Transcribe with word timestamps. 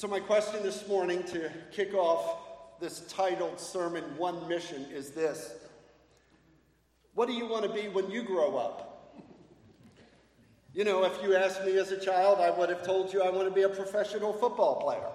So, 0.00 0.08
my 0.08 0.18
question 0.18 0.62
this 0.62 0.88
morning 0.88 1.22
to 1.24 1.50
kick 1.72 1.92
off 1.92 2.80
this 2.80 3.00
titled 3.00 3.60
sermon, 3.60 4.02
One 4.16 4.48
Mission, 4.48 4.86
is 4.90 5.10
this 5.10 5.52
What 7.12 7.28
do 7.28 7.34
you 7.34 7.46
want 7.46 7.64
to 7.64 7.68
be 7.68 7.88
when 7.88 8.10
you 8.10 8.22
grow 8.22 8.56
up? 8.56 9.14
You 10.72 10.84
know, 10.84 11.04
if 11.04 11.22
you 11.22 11.36
asked 11.36 11.66
me 11.66 11.76
as 11.76 11.92
a 11.92 12.00
child, 12.00 12.38
I 12.38 12.48
would 12.48 12.70
have 12.70 12.82
told 12.82 13.12
you 13.12 13.22
I 13.22 13.28
want 13.28 13.46
to 13.46 13.54
be 13.54 13.60
a 13.64 13.68
professional 13.68 14.32
football 14.32 14.80
player. 14.80 15.06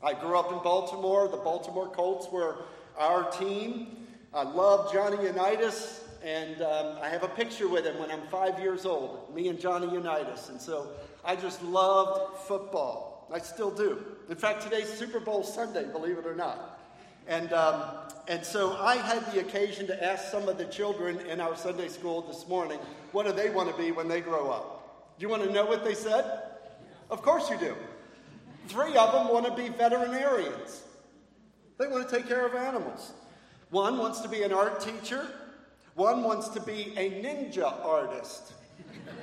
I 0.00 0.14
grew 0.14 0.38
up 0.38 0.52
in 0.52 0.58
Baltimore. 0.62 1.26
The 1.26 1.38
Baltimore 1.38 1.88
Colts 1.88 2.28
were 2.30 2.58
our 2.96 3.28
team. 3.32 4.06
I 4.32 4.44
love 4.44 4.92
Johnny 4.92 5.20
Unitas, 5.26 6.04
and 6.22 6.62
um, 6.62 6.98
I 7.02 7.08
have 7.08 7.24
a 7.24 7.28
picture 7.28 7.66
with 7.66 7.84
him 7.84 7.98
when 7.98 8.12
I'm 8.12 8.24
five 8.28 8.60
years 8.60 8.86
old, 8.86 9.34
me 9.34 9.48
and 9.48 9.58
Johnny 9.58 9.92
Unitas. 9.92 10.48
And 10.48 10.60
so 10.60 10.92
I 11.24 11.34
just 11.34 11.60
loved 11.64 12.38
football. 12.46 13.15
I 13.32 13.38
still 13.38 13.70
do. 13.70 14.04
In 14.28 14.36
fact, 14.36 14.62
today's 14.62 14.88
Super 14.88 15.20
Bowl 15.20 15.42
Sunday, 15.42 15.84
believe 15.84 16.18
it 16.18 16.26
or 16.26 16.34
not. 16.34 16.80
And, 17.26 17.52
um, 17.52 17.82
and 18.28 18.44
so 18.44 18.76
I 18.76 18.96
had 18.96 19.24
the 19.32 19.40
occasion 19.40 19.86
to 19.88 20.04
ask 20.04 20.30
some 20.30 20.48
of 20.48 20.58
the 20.58 20.64
children 20.66 21.18
in 21.20 21.40
our 21.40 21.56
Sunday 21.56 21.88
school 21.88 22.22
this 22.22 22.46
morning, 22.46 22.78
what 23.12 23.26
do 23.26 23.32
they 23.32 23.50
want 23.50 23.68
to 23.70 23.76
be 23.76 23.90
when 23.90 24.06
they 24.06 24.20
grow 24.20 24.50
up? 24.50 25.16
Do 25.18 25.24
you 25.24 25.28
want 25.28 25.42
to 25.42 25.52
know 25.52 25.64
what 25.64 25.84
they 25.84 25.94
said? 25.94 26.42
Of 27.10 27.22
course 27.22 27.50
you 27.50 27.58
do. 27.58 27.74
Three 28.68 28.96
of 28.96 29.12
them 29.12 29.28
want 29.28 29.46
to 29.46 29.54
be 29.54 29.68
veterinarians. 29.68 30.82
They 31.78 31.88
want 31.88 32.08
to 32.08 32.16
take 32.16 32.28
care 32.28 32.46
of 32.46 32.54
animals. 32.54 33.12
One 33.70 33.98
wants 33.98 34.20
to 34.20 34.28
be 34.28 34.42
an 34.42 34.52
art 34.52 34.80
teacher. 34.80 35.26
One 35.94 36.22
wants 36.22 36.48
to 36.50 36.60
be 36.60 36.92
a 36.96 37.22
ninja 37.22 37.84
artist. 37.84 38.52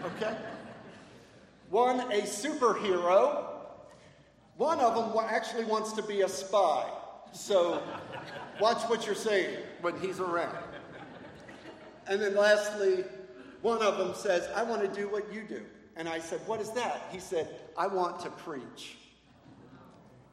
Okay? 0.04 0.36
One 1.70 2.02
a 2.12 2.22
superhero. 2.22 3.53
One 4.58 4.80
of 4.80 4.96
them 4.96 5.26
actually 5.28 5.66
wants 5.66 5.94
to 5.94 6.04
be 6.04 6.22
a 6.22 6.30
spy. 6.30 6.90
So 7.32 7.82
watch 8.60 8.84
what 8.84 9.06
you're 9.06 9.16
saying 9.16 9.58
when 9.82 10.00
he's 10.00 10.20
around. 10.20 10.58
And 12.08 12.22
then 12.22 12.36
lastly, 12.36 13.06
one 13.62 13.82
of 13.82 13.98
them 13.98 14.14
says, 14.14 14.48
I 14.56 14.64
want 14.64 14.82
to 14.82 14.88
do 14.88 15.08
what 15.08 15.34
you 15.34 15.44
do. 15.44 15.62
And 15.96 16.08
I 16.10 16.20
said, 16.20 16.40
What 16.46 16.60
is 16.62 16.72
that? 16.72 17.08
He 17.12 17.20
said, 17.20 17.48
I 17.78 17.88
want 17.88 18.20
to 18.22 18.30
preach. 18.30 18.98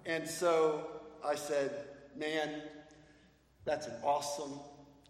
And 0.06 0.26
so 0.28 0.86
I 1.24 1.34
said, 1.34 1.70
Man, 2.16 2.62
that's 3.64 3.86
an 3.86 3.94
awesome 4.02 4.58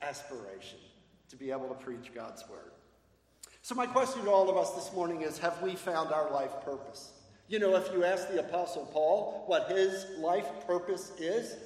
aspiration 0.02 0.78
to 1.28 1.36
be 1.36 1.50
able 1.50 1.68
to 1.68 1.74
preach 1.74 2.12
God's 2.14 2.44
word. 2.48 2.72
So, 3.62 3.74
my 3.74 3.86
question 3.86 4.24
to 4.24 4.30
all 4.30 4.50
of 4.50 4.56
us 4.56 4.70
this 4.72 4.92
morning 4.94 5.22
is 5.22 5.38
Have 5.38 5.60
we 5.62 5.74
found 5.74 6.12
our 6.12 6.30
life 6.30 6.52
purpose? 6.64 7.12
You 7.50 7.58
know, 7.58 7.74
if 7.74 7.92
you 7.92 8.04
ask 8.04 8.30
the 8.30 8.38
Apostle 8.38 8.86
Paul 8.92 9.42
what 9.48 9.68
his 9.68 10.06
life 10.18 10.46
purpose 10.68 11.10
is, 11.18 11.56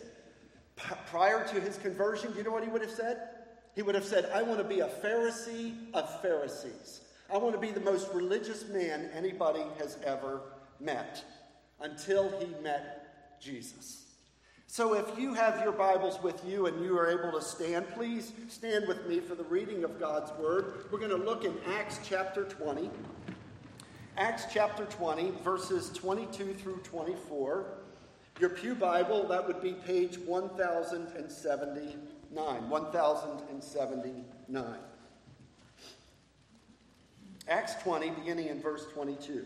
p- 0.77 0.95
prior 1.11 1.47
to 1.49 1.61
his 1.61 1.77
conversion, 1.77 2.33
you 2.35 2.43
know 2.43 2.53
what 2.53 2.63
he 2.63 2.71
would 2.71 2.81
have 2.81 2.91
said? 2.91 3.19
He 3.75 3.83
would 3.83 3.95
have 3.95 4.07
said, 4.07 4.31
I 4.33 4.43
want 4.43 4.61
to 4.61 4.65
be 4.65 4.81
a 4.81 4.89
Pharisee 4.89 5.75
of 5.93 6.23
Pharisees. 6.23 7.03
I 7.31 7.37
want 7.37 7.55
to 7.55 7.61
be 7.61 7.71
the 7.71 7.81
most 7.81 8.09
religious 8.15 8.67
man 8.69 9.11
anybody 9.15 9.63
has 9.79 9.99
ever 10.07 10.41
met 10.81 11.23
until 11.81 12.31
he 12.41 12.47
met 12.63 13.39
Jesus. 13.39 14.07
So, 14.67 14.95
if 14.95 15.19
you 15.19 15.35
have 15.35 15.63
your 15.63 15.73
Bibles 15.73 16.19
with 16.23 16.43
you 16.47 16.65
and 16.65 16.83
you 16.83 16.99
are 16.99 17.11
able 17.11 17.39
to 17.39 17.45
stand, 17.45 17.87
please 17.91 18.33
stand 18.49 18.89
with 18.89 19.07
me 19.07 19.21
for 19.21 19.35
the 19.35 19.45
reading 19.45 19.85
of 19.85 20.01
God's 20.01 20.33
Word. 20.41 20.87
We're 20.91 20.99
going 20.99 21.11
to 21.11 21.17
look 21.17 21.45
in 21.45 21.55
Acts 21.77 22.01
chapter 22.03 22.45
20. 22.45 22.91
Acts 24.17 24.45
chapter 24.53 24.85
20, 24.85 25.33
verses 25.43 25.91
22 25.91 26.55
through 26.55 26.77
24. 26.85 27.67
Your 28.39 28.51
Pew 28.51 28.77
Bible, 28.77 29.27
that 29.27 29.45
would 29.45 29.61
be 29.61 29.73
page 29.73 30.19
1079. 30.19 32.71
1079. 32.71 34.79
Acts 37.49 37.75
20, 37.83 38.11
beginning 38.11 38.47
in 38.47 38.61
verse 38.61 38.87
22. 38.95 39.45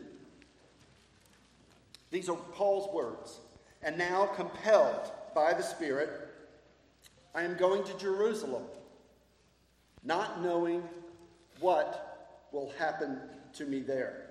These 2.10 2.28
are 2.28 2.36
Paul's 2.52 2.92
words. 2.92 3.38
And 3.82 3.96
now, 3.96 4.26
compelled 4.26 5.10
by 5.34 5.54
the 5.54 5.62
Spirit, 5.62 6.28
I 7.34 7.42
am 7.42 7.56
going 7.56 7.84
to 7.84 7.96
Jerusalem, 7.96 8.64
not 10.04 10.42
knowing 10.42 10.82
what 11.60 12.44
will 12.52 12.70
happen 12.78 13.18
to 13.54 13.64
me 13.64 13.80
there. 13.80 14.27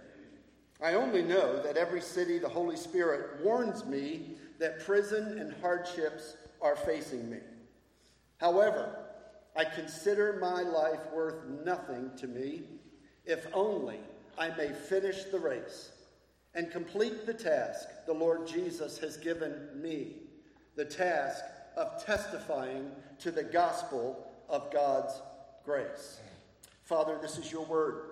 I 0.81 0.93
only 0.93 1.23
know 1.23 1.61
that 1.63 1.77
every 1.77 2.01
city 2.01 2.37
the 2.37 2.49
Holy 2.49 2.77
Spirit 2.77 3.43
warns 3.43 3.85
me 3.85 4.35
that 4.59 4.85
prison 4.85 5.39
and 5.39 5.53
hardships 5.61 6.35
are 6.61 6.75
facing 6.75 7.29
me. 7.29 7.39
However, 8.37 8.95
I 9.55 9.65
consider 9.65 10.37
my 10.39 10.61
life 10.61 10.99
worth 11.11 11.45
nothing 11.65 12.11
to 12.17 12.27
me 12.27 12.63
if 13.25 13.47
only 13.53 13.99
I 14.37 14.49
may 14.55 14.69
finish 14.69 15.23
the 15.25 15.39
race 15.39 15.91
and 16.53 16.71
complete 16.71 17.25
the 17.25 17.33
task 17.33 17.87
the 18.05 18.13
Lord 18.13 18.47
Jesus 18.47 18.99
has 18.99 19.17
given 19.17 19.69
me 19.75 20.17
the 20.75 20.85
task 20.85 21.43
of 21.75 22.03
testifying 22.05 22.91
to 23.19 23.31
the 23.31 23.43
gospel 23.43 24.27
of 24.47 24.71
God's 24.71 25.21
grace. 25.65 26.19
Father, 26.83 27.17
this 27.21 27.37
is 27.37 27.51
your 27.51 27.65
word. 27.65 28.11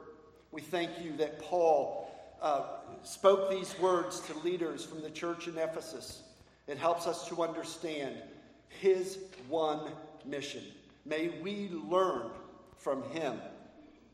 We 0.51 0.61
thank 0.61 0.99
you 1.01 1.15
that 1.17 1.39
Paul 1.39 2.04
uh, 2.41 2.63
spoke 3.03 3.49
these 3.49 3.77
words 3.79 4.19
to 4.21 4.37
leaders 4.39 4.83
from 4.83 5.01
the 5.01 5.09
church 5.09 5.47
in 5.47 5.57
Ephesus. 5.57 6.23
It 6.67 6.77
helps 6.77 7.07
us 7.07 7.27
to 7.29 7.43
understand 7.43 8.15
his 8.69 9.19
one 9.47 9.91
mission. 10.25 10.63
May 11.05 11.29
we 11.41 11.69
learn 11.89 12.29
from 12.77 13.03
him 13.09 13.39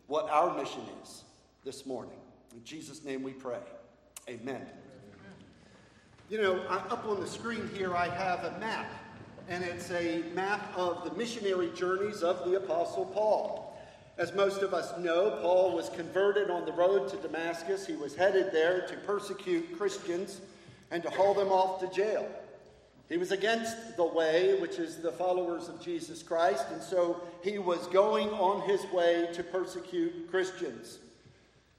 what 0.08 0.30
our 0.30 0.56
mission 0.58 0.82
is 1.04 1.24
this 1.64 1.86
morning. 1.86 2.18
In 2.54 2.64
Jesus' 2.64 3.04
name 3.04 3.24
we 3.24 3.32
pray. 3.32 3.60
Amen. 4.30 4.66
You 6.30 6.42
know, 6.42 6.60
up 6.70 7.06
on 7.06 7.20
the 7.20 7.28
screen 7.28 7.70
here, 7.74 7.96
I 7.96 8.08
have 8.08 8.46
a 8.46 8.58
map, 8.60 8.90
and 9.50 9.64
it's 9.64 9.92
a 9.92 10.24
map 10.34 10.72
of 10.78 11.04
the 11.04 11.14
missionary 11.16 11.70
journeys 11.76 12.24
of 12.24 12.50
the 12.50 12.56
Apostle 12.56 13.06
Paul. 13.06 13.61
As 14.22 14.36
most 14.36 14.62
of 14.62 14.72
us 14.72 14.96
know, 15.00 15.40
Paul 15.42 15.76
was 15.76 15.90
converted 15.90 16.52
on 16.52 16.64
the 16.64 16.72
road 16.72 17.10
to 17.10 17.18
Damascus. 17.18 17.88
He 17.88 17.96
was 17.96 18.16
headed 18.16 18.52
there 18.52 18.82
to 18.82 18.96
persecute 18.98 19.76
Christians 19.80 20.42
and 20.92 21.02
to 21.02 21.10
haul 21.10 21.34
them 21.34 21.48
off 21.48 21.80
to 21.80 21.88
jail. 21.88 22.30
He 23.10 23.18
was 23.18 23.32
against 23.32 23.98
the 23.98 24.06
way, 24.06 24.60
which 24.62 24.78
is 24.78 24.98
the 24.98 25.12
followers 25.12 25.70
of 25.70 25.82
Jesus 25.82 26.22
Christ, 26.22 26.66
and 26.72 26.84
so 26.84 27.20
he 27.44 27.58
was 27.58 27.88
going 27.88 28.30
on 28.30 28.70
his 28.70 28.86
way 28.94 29.28
to 29.34 29.42
persecute 29.42 30.30
Christians. 30.30 31.00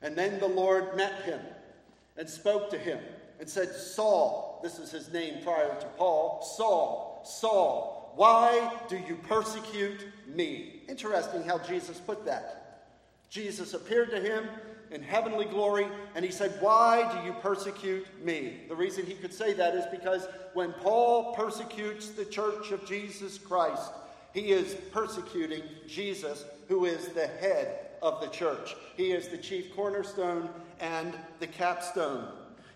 And 0.02 0.16
then 0.16 0.40
the 0.40 0.48
Lord 0.48 0.96
met 0.96 1.22
him 1.22 1.38
and 2.16 2.28
spoke 2.28 2.70
to 2.70 2.76
him 2.76 2.98
and 3.38 3.48
said, 3.48 3.72
Saul, 3.72 4.58
this 4.64 4.80
is 4.80 4.90
his 4.90 5.12
name 5.12 5.44
prior 5.44 5.78
to 5.78 5.86
Paul, 5.96 6.42
Saul, 6.56 7.22
Saul, 7.24 8.01
why 8.14 8.72
do 8.88 8.96
you 8.96 9.16
persecute 9.28 10.06
me? 10.26 10.82
Interesting 10.88 11.42
how 11.42 11.58
Jesus 11.58 11.98
put 11.98 12.24
that. 12.26 12.90
Jesus 13.30 13.72
appeared 13.72 14.10
to 14.10 14.20
him 14.20 14.44
in 14.90 15.02
heavenly 15.02 15.46
glory, 15.46 15.86
and 16.14 16.24
he 16.24 16.30
said, 16.30 16.54
Why 16.60 17.10
do 17.12 17.26
you 17.26 17.32
persecute 17.40 18.06
me? 18.22 18.60
The 18.68 18.76
reason 18.76 19.06
he 19.06 19.14
could 19.14 19.32
say 19.32 19.54
that 19.54 19.74
is 19.74 19.86
because 19.90 20.26
when 20.52 20.72
Paul 20.74 21.34
persecutes 21.34 22.10
the 22.10 22.26
church 22.26 22.70
of 22.72 22.86
Jesus 22.86 23.38
Christ, 23.38 23.90
he 24.34 24.52
is 24.52 24.74
persecuting 24.92 25.62
Jesus, 25.86 26.44
who 26.68 26.84
is 26.84 27.08
the 27.08 27.26
head 27.26 27.88
of 28.02 28.20
the 28.20 28.28
church. 28.28 28.74
He 28.96 29.12
is 29.12 29.28
the 29.28 29.38
chief 29.38 29.74
cornerstone 29.74 30.48
and 30.80 31.14
the 31.38 31.46
capstone. 31.46 32.28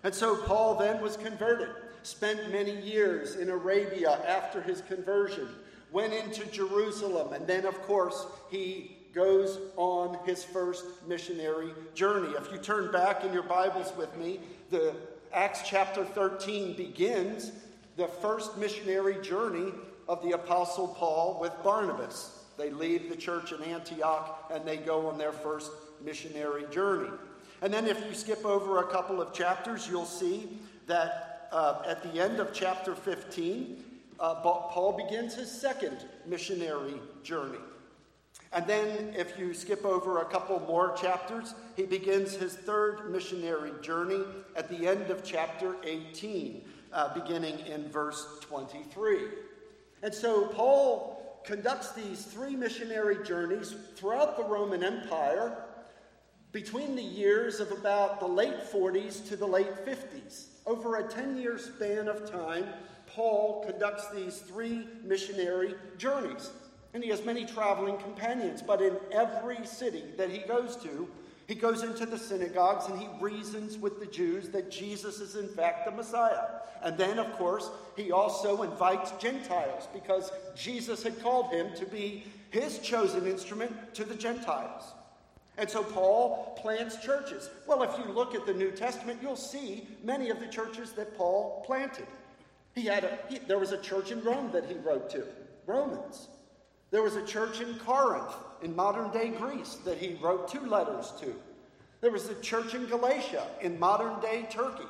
And 0.04 0.14
so 0.14 0.36
Paul 0.36 0.76
then 0.76 1.03
was 1.03 1.16
converted, 1.16 1.68
spent 2.06 2.53
many 2.53 2.80
years 2.83 3.34
in 3.34 3.51
Arabia 3.51 4.21
after 4.28 4.63
his 4.63 4.80
conversion, 4.83 5.48
went 5.91 6.13
into 6.13 6.47
Jerusalem, 6.47 7.33
and 7.33 7.47
then, 7.48 7.66
of 7.66 7.75
course, 7.83 8.27
he 8.48 8.97
goes 9.13 9.59
on 9.77 10.16
his 10.25 10.45
first 10.45 10.84
missionary 11.09 11.72
journey. 11.95 12.33
If 12.39 12.53
you 12.53 12.59
turn 12.59 12.92
back 12.92 13.25
in 13.25 13.33
your 13.33 13.42
Bibles 13.42 13.92
with 13.97 14.16
me, 14.16 14.39
the 14.71 14.95
Acts 15.33 15.63
chapter 15.65 16.04
13 16.04 16.77
begins 16.77 17.51
the 17.97 18.07
first 18.07 18.57
missionary 18.57 19.21
journey 19.21 19.72
of 20.09 20.22
the 20.22 20.33
apostle 20.33 20.86
Paul 20.86 21.39
with 21.41 21.53
Barnabas. 21.65 22.45
They 22.57 22.71
leave 22.71 23.09
the 23.09 23.16
church 23.16 23.51
in 23.51 23.63
Antioch 23.63 24.48
and 24.53 24.65
they 24.65 24.77
go 24.77 25.09
on 25.09 25.19
their 25.19 25.33
first 25.33 25.72
missionary 26.04 26.66
journey. 26.71 27.10
And 27.63 27.72
then, 27.72 27.86
if 27.86 27.98
you 28.07 28.15
skip 28.15 28.45
over 28.45 28.78
a 28.80 28.86
couple 28.86 29.21
of 29.21 29.33
chapters, 29.33 29.89
you'll 29.89 30.04
see 30.04 30.48
that 30.86 31.26
uh, 31.53 31.83
at 31.87 32.03
the 32.03 32.21
end 32.22 32.41
of 32.41 32.53
chapter 32.53 32.95
15, 32.95 33.84
uh, 34.19 34.34
Paul 34.37 34.93
begins 34.97 35.34
his 35.34 35.51
second 35.51 36.04
missionary 36.27 36.95
journey. 37.22 37.59
And 38.53 38.66
then, 38.66 39.15
if 39.16 39.39
you 39.39 39.53
skip 39.53 39.84
over 39.84 40.22
a 40.22 40.25
couple 40.25 40.59
more 40.60 40.95
chapters, 40.97 41.54
he 41.77 41.84
begins 41.84 42.34
his 42.34 42.54
third 42.54 43.10
missionary 43.10 43.72
journey 43.83 44.22
at 44.57 44.69
the 44.69 44.87
end 44.87 45.10
of 45.10 45.25
chapter 45.25 45.77
18, 45.84 46.65
uh, 46.93 47.15
beginning 47.15 47.59
in 47.66 47.89
verse 47.91 48.39
23. 48.42 49.19
And 50.03 50.15
so, 50.15 50.47
Paul 50.47 51.41
conducts 51.45 51.92
these 51.92 52.25
three 52.25 52.57
missionary 52.57 53.25
journeys 53.25 53.75
throughout 53.95 54.37
the 54.37 54.45
Roman 54.45 54.83
Empire 54.83 55.66
between 56.56 56.97
the 56.97 57.03
years 57.03 57.60
of 57.60 57.70
about 57.70 58.18
the 58.18 58.26
late 58.26 58.72
40s 58.72 59.28
to 59.28 59.36
the 59.36 59.47
late 59.47 59.84
50s. 59.84 60.47
Over 60.64 60.97
a 60.97 61.03
10 61.06 61.36
year 61.36 61.58
span 61.58 62.08
of 62.08 62.30
time, 62.30 62.64
Paul 63.06 63.62
conducts 63.68 64.08
these 64.08 64.38
three 64.38 64.86
missionary 65.04 65.74
journeys. 65.98 66.53
And 66.94 67.04
he 67.04 67.10
has 67.10 67.22
many 67.26 67.44
traveling 67.44 67.98
companions, 67.98 68.62
but 68.62 68.80
in 68.80 68.97
every 69.12 69.66
city 69.66 70.04
that 70.16 70.30
he 70.30 70.38
goes 70.48 70.76
to, 70.76 71.06
he 71.47 71.54
goes 71.54 71.82
into 71.82 72.06
the 72.06 72.18
synagogues 72.18 72.86
and 72.86 72.98
he 72.98 73.06
reasons 73.20 73.76
with 73.76 74.00
the 74.00 74.06
Jews 74.06 74.48
that 74.48 74.70
Jesus 74.70 75.20
is 75.20 75.36
in 75.36 75.48
fact 75.48 75.84
the 75.84 75.92
Messiah. 75.92 76.47
And 76.82 76.97
then, 76.97 77.18
of 77.18 77.30
course, 77.34 77.68
he 77.97 78.12
also 78.12 78.62
invites 78.62 79.10
Gentiles 79.18 79.88
because 79.92 80.32
Jesus 80.54 81.03
had 81.03 81.22
called 81.22 81.53
him 81.53 81.74
to 81.76 81.84
be 81.84 82.24
his 82.48 82.78
chosen 82.78 83.26
instrument 83.26 83.92
to 83.92 84.06
the 84.06 84.14
Gentiles. 84.14 84.94
And 85.58 85.68
so 85.70 85.82
Paul 85.82 86.58
plants 86.60 86.97
churches. 87.03 87.48
Well, 87.66 87.82
if 87.82 87.97
you 87.98 88.12
look 88.12 88.34
at 88.34 88.44
the 88.44 88.53
New 88.53 88.70
Testament, 88.70 89.20
you'll 89.22 89.36
see 89.36 89.88
many 90.04 90.28
of 90.28 90.38
the 90.38 90.47
churches 90.47 90.92
that 90.92 91.16
Paul 91.16 91.62
planted. 91.66 92.06
He 92.74 92.82
had 92.84 93.04
a, 93.04 93.18
he, 93.28 93.38
there 93.38 93.58
was 93.58 93.72
a 93.72 93.80
church 93.80 94.10
in 94.10 94.22
Rome 94.22 94.50
that 94.53 94.66
he 94.66 94.74
wrote 94.74 95.08
to, 95.10 95.24
Romans. 95.66 96.28
There 96.91 97.03
was 97.03 97.16
a 97.16 97.24
church 97.24 97.60
in 97.60 97.74
Corinth, 97.78 98.34
in 98.62 98.76
modern 98.76 99.10
day 99.10 99.30
Greece, 99.30 99.78
that 99.84 99.98
he 99.98 100.14
wrote 100.22 100.48
two 100.48 100.60
letters 100.60 101.12
to. 101.20 101.34
There 102.03 102.10
was 102.10 102.28
a 102.28 102.34
church 102.41 102.74
in 102.74 102.86
Galatia, 102.86 103.47
in 103.62 103.78
modern 103.78 104.20
day 104.20 104.47
Turkey. 104.50 104.84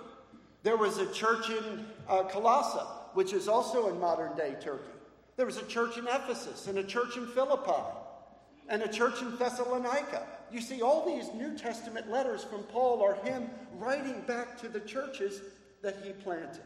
There 0.64 0.76
was 0.76 0.98
a 0.98 1.10
church 1.12 1.48
in 1.48 1.86
uh, 2.08 2.24
Colossae, 2.24 2.86
which 3.14 3.32
is 3.32 3.46
also 3.46 3.88
in 3.88 4.00
modern 4.00 4.36
day 4.36 4.56
Turkey. 4.60 4.90
There 5.36 5.46
was 5.46 5.58
a 5.58 5.66
church 5.66 5.96
in 5.96 6.06
Ephesus, 6.08 6.66
and 6.66 6.78
a 6.78 6.84
church 6.84 7.16
in 7.16 7.26
Philippi, 7.28 7.82
and 8.68 8.82
a 8.82 8.88
church 8.88 9.22
in 9.22 9.36
Thessalonica. 9.36 10.26
You 10.50 10.60
see, 10.60 10.82
all 10.82 11.04
these 11.06 11.32
New 11.34 11.56
Testament 11.56 12.10
letters 12.10 12.44
from 12.44 12.62
Paul 12.64 13.02
are 13.02 13.14
him 13.24 13.50
writing 13.78 14.22
back 14.26 14.58
to 14.60 14.68
the 14.68 14.80
churches 14.80 15.42
that 15.82 15.96
he 16.02 16.12
planted. 16.12 16.62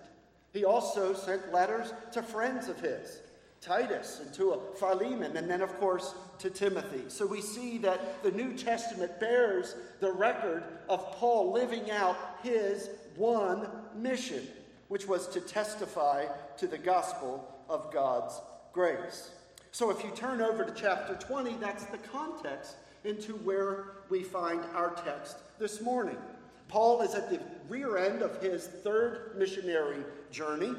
He 0.52 0.64
also 0.64 1.14
sent 1.14 1.52
letters 1.52 1.92
to 2.12 2.22
friends 2.22 2.68
of 2.68 2.80
his, 2.80 3.20
Titus 3.60 4.20
and 4.24 4.32
to 4.34 4.60
Philemon, 4.78 5.36
and 5.36 5.48
then, 5.48 5.60
of 5.60 5.78
course, 5.78 6.14
to 6.38 6.50
Timothy. 6.50 7.04
So 7.08 7.26
we 7.26 7.40
see 7.40 7.78
that 7.78 8.22
the 8.22 8.30
New 8.30 8.54
Testament 8.54 9.20
bears 9.20 9.76
the 10.00 10.12
record 10.12 10.64
of 10.88 11.12
Paul 11.12 11.52
living 11.52 11.90
out 11.90 12.16
his 12.42 12.90
one 13.16 13.68
mission, 13.94 14.46
which 14.88 15.06
was 15.06 15.28
to 15.28 15.40
testify 15.40 16.26
to 16.56 16.66
the 16.66 16.78
gospel 16.78 17.46
of 17.68 17.92
God's 17.92 18.40
grace. 18.72 19.30
So 19.72 19.90
if 19.90 20.02
you 20.02 20.10
turn 20.10 20.40
over 20.40 20.64
to 20.64 20.72
chapter 20.74 21.14
20, 21.14 21.56
that's 21.60 21.84
the 21.86 21.98
context 21.98 22.76
into 23.04 23.34
where 23.36 23.92
we 24.08 24.22
find 24.22 24.60
our 24.74 24.90
text 24.90 25.36
this 25.58 25.80
morning. 25.80 26.16
Paul 26.68 27.02
is 27.02 27.14
at 27.14 27.30
the 27.30 27.40
rear 27.68 27.96
end 27.96 28.22
of 28.22 28.40
his 28.42 28.66
third 28.66 29.34
missionary 29.38 30.04
journey. 30.30 30.74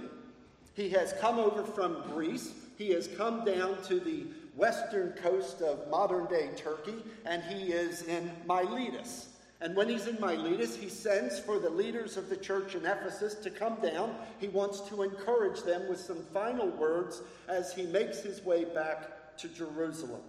He 0.74 0.90
has 0.90 1.14
come 1.20 1.40
over 1.40 1.64
from 1.64 2.04
Greece. 2.14 2.54
He 2.78 2.92
has 2.92 3.08
come 3.08 3.46
down 3.46 3.82
to 3.84 4.00
the 4.00 4.26
western 4.56 5.12
coast 5.14 5.62
of 5.62 5.90
modern 5.90 6.26
day 6.26 6.50
Turkey, 6.56 6.96
and 7.26 7.42
he 7.44 7.72
is 7.72 8.04
in 8.04 8.32
Miletus. 8.46 9.30
And 9.62 9.76
when 9.76 9.88
he's 9.88 10.08
in 10.08 10.20
Miletus, 10.20 10.76
he 10.76 10.90
sends 10.90 11.40
for 11.40 11.60
the 11.60 11.70
leaders 11.70 12.18
of 12.18 12.30
the 12.30 12.36
church 12.36 12.74
in 12.74 12.84
Ephesus 12.84 13.36
to 13.36 13.52
come 13.52 13.76
down. 13.76 14.16
He 14.40 14.48
wants 14.48 14.82
to 14.90 15.04
encourage 15.04 15.62
them 15.62 15.88
with 15.88 16.00
some 16.00 16.24
final 16.34 16.68
words 16.68 17.22
as 17.48 17.72
he 17.72 17.84
makes 17.84 18.22
his 18.22 18.44
way 18.44 18.66
back 18.66 19.38
to 19.38 19.48
Jerusalem. 19.50 20.22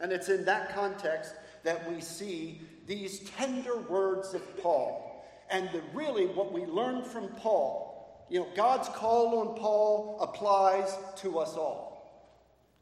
And 0.00 0.10
it's 0.10 0.28
in 0.28 0.44
that 0.46 0.74
context 0.74 1.34
that 1.62 1.88
we 1.88 2.00
see 2.00 2.60
these 2.88 3.20
tender 3.30 3.76
words 3.76 4.34
of 4.34 4.60
Paul. 4.60 5.24
And 5.48 5.70
the, 5.70 5.80
really, 5.94 6.26
what 6.26 6.52
we 6.52 6.64
learn 6.64 7.04
from 7.04 7.28
Paul, 7.28 8.26
you 8.28 8.40
know, 8.40 8.48
God's 8.56 8.88
call 8.88 9.38
on 9.38 9.56
Paul 9.60 10.18
applies 10.20 10.96
to 11.18 11.38
us 11.38 11.54
all. 11.54 12.26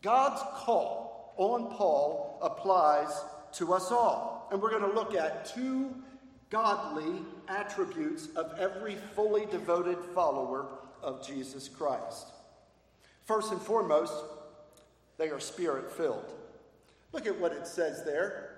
God's 0.00 0.40
call 0.54 1.34
on 1.36 1.76
Paul 1.76 2.38
applies 2.42 3.12
to 3.52 3.74
us 3.74 3.90
all. 3.90 4.39
And 4.50 4.60
we're 4.60 4.70
going 4.70 4.88
to 4.88 4.94
look 4.94 5.14
at 5.14 5.46
two 5.54 5.94
godly 6.50 7.22
attributes 7.48 8.28
of 8.36 8.52
every 8.58 8.96
fully 9.14 9.46
devoted 9.46 9.98
follower 10.14 10.66
of 11.02 11.24
Jesus 11.24 11.68
Christ. 11.68 12.26
First 13.24 13.52
and 13.52 13.60
foremost, 13.60 14.12
they 15.18 15.28
are 15.28 15.40
spirit 15.40 15.92
filled. 15.92 16.32
Look 17.12 17.26
at 17.26 17.38
what 17.38 17.52
it 17.52 17.66
says 17.66 18.04
there. 18.04 18.50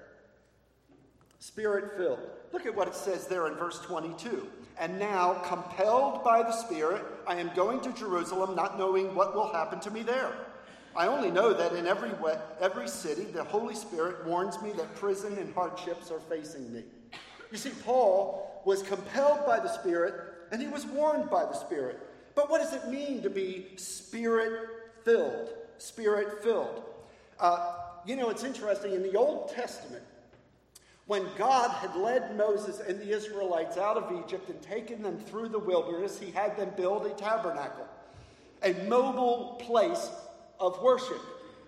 Spirit 1.39 1.97
filled. 1.97 2.21
Look 2.53 2.67
at 2.67 2.75
what 2.75 2.89
it 2.89 2.95
says 2.95 3.27
there 3.27 3.49
in 3.49 3.55
verse 3.55 3.81
22. 3.81 4.47
And 4.79 4.99
now, 4.99 5.35
compelled 5.45 6.25
by 6.25 6.43
the 6.43 6.53
Spirit, 6.53 7.05
I 7.27 7.37
am 7.37 7.51
going 7.55 7.81
to 7.81 7.93
Jerusalem, 7.93 8.55
not 8.57 8.79
knowing 8.79 9.15
what 9.15 9.35
will 9.35 9.53
happen 9.53 9.81
to 9.81 9.91
me 9.91 10.03
there. 10.03 10.33
I 10.95 11.07
only 11.07 11.31
know 11.31 11.55
that 11.55 11.73
in 11.73 11.87
every, 11.87 12.13
way, 12.15 12.39
every 12.61 12.89
city, 12.89 13.25
the 13.25 13.45
Holy 13.45 13.75
Spirit 13.75 14.27
warns 14.27 14.61
me 14.61 14.73
that 14.73 14.95
prison 14.95 15.39
and 15.39 15.53
hardships 15.55 16.11
are 16.11 16.21
facing 16.21 16.73
me. 16.73 16.85
You 17.51 17.59
see, 17.59 17.71
Paul 17.85 18.63
was 18.65 18.83
compelled 18.83 19.47
by 19.47 19.59
the 19.59 19.69
Spirit 19.69 20.15
and 20.51 20.61
he 20.61 20.69
was 20.69 20.85
warned 20.87 21.31
by 21.31 21.45
the 21.45 21.55
Spirit. 21.55 21.99
But 22.35 22.51
what 22.51 22.61
does 22.61 22.73
it 22.73 22.89
mean 22.89 23.23
to 23.23 23.31
be 23.31 23.67
spirit 23.77 24.69
filled? 25.05 25.51
Spirit 25.79 26.43
filled. 26.43 26.85
Uh, 27.39 27.75
you 28.07 28.17
know, 28.17 28.31
it's 28.31 28.45
interesting. 28.45 28.93
In 28.93 29.03
the 29.03 29.17
Old 29.17 29.51
Testament, 29.51 30.03
when 31.07 31.27
God 31.37 31.71
had 31.71 31.97
led 31.97 32.37
Moses 32.37 32.81
and 32.81 33.01
the 33.01 33.11
Israelites 33.11 33.77
out 33.77 33.97
of 33.97 34.25
Egypt 34.25 34.49
and 34.49 34.61
taken 34.63 35.03
them 35.03 35.19
through 35.19 35.49
the 35.49 35.59
wilderness, 35.59 36.19
he 36.19 36.31
had 36.31 36.57
them 36.57 36.71
build 36.77 37.07
a 37.07 37.11
tabernacle, 37.11 37.87
a 38.63 38.73
mobile 38.85 39.61
place 39.61 40.11
of 40.63 40.81
worship. 40.81 41.21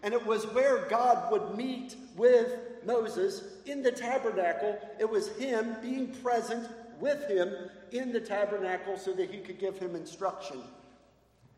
And 0.02 0.14
it 0.14 0.25
was 0.25 0.44
where 0.49 0.87
God 0.88 1.31
would 1.31 1.56
meet 1.56 1.96
with 2.17 2.58
Moses 2.87 3.43
in 3.67 3.82
the 3.82 3.93
tabernacle. 3.93 4.79
It 4.99 5.11
was 5.11 5.29
him 5.37 5.76
being 5.82 6.14
present 6.23 6.69
with 7.00 7.29
him 7.29 7.52
in 7.93 8.12
the 8.12 8.20
tabernacle 8.20 8.96
so 8.96 9.12
that 9.12 9.31
he 9.31 9.38
could 9.38 9.58
give 9.58 9.79
him 9.79 9.96
instruction. 9.96 10.62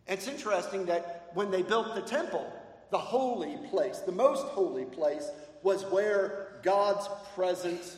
It's 0.07 0.29
interesting 0.29 0.87
that 0.87 1.31
when 1.35 1.51
they 1.51 1.63
built 1.63 1.95
the 1.95 2.03
temple, 2.03 2.51
the 2.91 2.99
holy 2.99 3.59
place, 3.69 3.99
the 3.99 4.13
most 4.13 4.47
holy 4.47 4.85
place, 4.85 5.29
was 5.63 5.85
where 5.87 6.61
God's 6.63 7.09
presence 7.35 7.97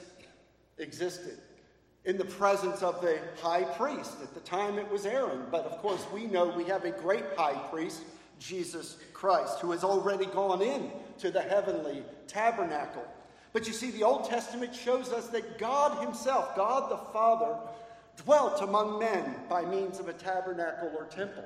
existed. 0.79 1.39
In 2.05 2.17
the 2.17 2.25
presence 2.25 2.83
of 2.83 3.03
the 3.03 3.19
high 3.43 3.65
priest. 3.65 4.13
At 4.23 4.33
the 4.33 4.41
time 4.41 4.79
it 4.79 4.91
was 4.91 5.05
Aaron, 5.05 5.43
but 5.51 5.67
of 5.67 5.79
course 5.79 6.07
we 6.15 6.27
know 6.27 6.49
we 6.49 6.65
have 6.65 6.85
a 6.85 6.91
great 6.91 7.25
high 7.37 7.59
priest, 7.71 8.01
Jesus 8.39 8.97
Christ, 9.13 9.61
who 9.61 9.73
has 9.73 9.85
already 9.85 10.27
gone 10.27 10.63
in 10.63 10.91
to 11.19 11.31
the 11.31 11.43
heavenly 11.43 12.03
tabernacle. 12.27 13.05
But 13.53 13.67
you 13.67 13.73
see, 13.73 13.91
the 13.91 14.05
Old 14.05 14.29
Testament 14.29 14.75
shows 14.75 15.13
us 15.13 15.29
that 15.29 15.59
God 15.59 16.03
Himself, 16.03 16.55
God 16.55 16.91
the 16.91 17.13
Father, 17.13 17.57
dwelt 18.25 18.63
among 18.63 18.99
men 18.99 19.35
by 19.49 19.65
means 19.65 19.99
of 19.99 20.09
a 20.09 20.13
tabernacle 20.13 20.93
or 20.97 21.07
temple. 21.07 21.45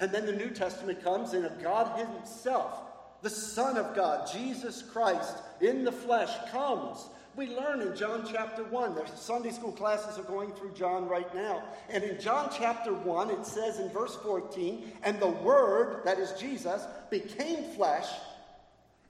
And 0.00 0.10
then 0.10 0.26
the 0.26 0.32
New 0.32 0.50
Testament 0.50 1.02
comes, 1.02 1.32
and 1.32 1.44
a 1.44 1.52
God 1.62 1.98
Himself, 1.98 2.80
the 3.22 3.30
Son 3.30 3.76
of 3.76 3.94
God, 3.94 4.28
Jesus 4.32 4.82
Christ, 4.82 5.36
in 5.60 5.84
the 5.84 5.92
flesh, 5.92 6.30
comes. 6.50 7.06
We 7.34 7.48
learn 7.56 7.80
in 7.80 7.96
John 7.96 8.26
chapter 8.30 8.62
1. 8.64 8.94
The 8.94 9.06
Sunday 9.16 9.50
school 9.52 9.72
classes 9.72 10.18
are 10.18 10.24
going 10.24 10.52
through 10.52 10.72
John 10.74 11.08
right 11.08 11.34
now. 11.34 11.62
And 11.88 12.04
in 12.04 12.20
John 12.20 12.50
chapter 12.54 12.92
1, 12.92 13.30
it 13.30 13.46
says 13.46 13.78
in 13.78 13.88
verse 13.88 14.16
14, 14.16 14.92
And 15.02 15.18
the 15.18 15.28
Word, 15.28 16.02
that 16.04 16.18
is 16.18 16.32
Jesus, 16.32 16.84
became 17.10 17.64
flesh, 17.74 18.06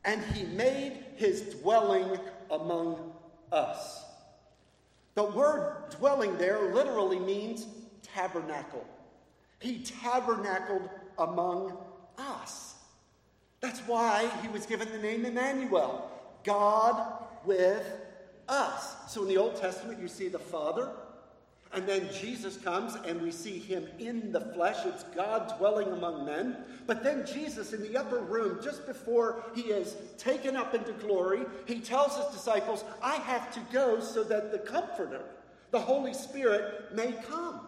and 0.04 0.22
he 0.34 0.44
made 0.44 1.04
his 1.16 1.42
dwelling 1.56 2.18
among 2.50 3.12
us. 3.50 4.04
The 5.14 5.24
word 5.24 5.90
dwelling 5.90 6.38
there 6.38 6.72
literally 6.72 7.18
means 7.18 7.66
tabernacle. 8.02 8.84
He 9.58 9.80
tabernacled 9.80 10.88
among 11.18 11.76
us. 12.18 12.74
That's 13.60 13.80
why 13.80 14.28
he 14.40 14.48
was 14.48 14.66
given 14.66 14.90
the 14.90 14.98
name 14.98 15.24
Emmanuel, 15.24 16.10
God 16.44 17.24
with 17.44 18.01
us. 18.48 18.94
So 19.08 19.22
in 19.22 19.28
the 19.28 19.36
Old 19.36 19.56
Testament, 19.56 20.00
you 20.00 20.08
see 20.08 20.28
the 20.28 20.38
Father, 20.38 20.90
And 21.74 21.88
then 21.88 22.08
Jesus 22.12 22.58
comes 22.58 22.96
and 23.06 23.22
we 23.22 23.30
see 23.30 23.58
him 23.58 23.86
in 23.98 24.30
the 24.30 24.40
flesh. 24.40 24.84
It's 24.84 25.04
God 25.04 25.54
dwelling 25.56 25.88
among 25.88 26.26
men. 26.26 26.56
But 26.86 27.02
then 27.02 27.24
Jesus, 27.26 27.72
in 27.72 27.80
the 27.80 27.96
upper 27.96 28.18
room, 28.18 28.58
just 28.62 28.86
before 28.86 29.42
he 29.54 29.62
is 29.62 29.96
taken 30.18 30.54
up 30.54 30.74
into 30.74 30.92
glory, 30.92 31.46
he 31.64 31.80
tells 31.80 32.16
his 32.16 32.26
disciples, 32.26 32.84
I 33.02 33.14
have 33.16 33.52
to 33.54 33.60
go 33.72 34.00
so 34.00 34.22
that 34.24 34.52
the 34.52 34.58
Comforter, 34.58 35.22
the 35.70 35.80
Holy 35.80 36.12
Spirit, 36.12 36.94
may 36.94 37.12
come. 37.26 37.60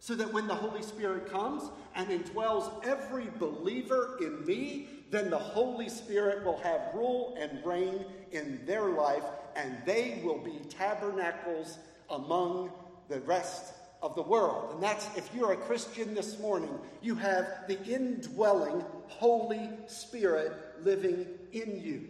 So 0.00 0.14
that 0.14 0.32
when 0.32 0.46
the 0.46 0.54
Holy 0.54 0.82
Spirit 0.82 1.30
comes 1.30 1.64
and 1.96 2.08
indwells 2.08 2.86
every 2.86 3.26
believer 3.38 4.16
in 4.20 4.46
me, 4.46 4.88
then 5.10 5.30
the 5.30 5.38
Holy 5.38 5.88
Spirit 5.88 6.44
will 6.44 6.58
have 6.58 6.90
rule 6.94 7.36
and 7.38 7.64
reign 7.64 8.04
in 8.32 8.60
their 8.66 8.88
life, 8.90 9.24
and 9.56 9.76
they 9.86 10.20
will 10.22 10.38
be 10.38 10.60
tabernacles 10.68 11.78
among 12.10 12.70
the 13.08 13.20
rest 13.20 13.74
of 14.02 14.14
the 14.14 14.22
world. 14.22 14.74
And 14.74 14.82
that's, 14.82 15.08
if 15.16 15.28
you're 15.34 15.52
a 15.52 15.56
Christian 15.56 16.14
this 16.14 16.38
morning, 16.38 16.78
you 17.02 17.14
have 17.16 17.64
the 17.66 17.82
indwelling 17.84 18.84
Holy 19.06 19.70
Spirit 19.86 20.52
living 20.84 21.26
in 21.52 21.80
you. 21.82 22.08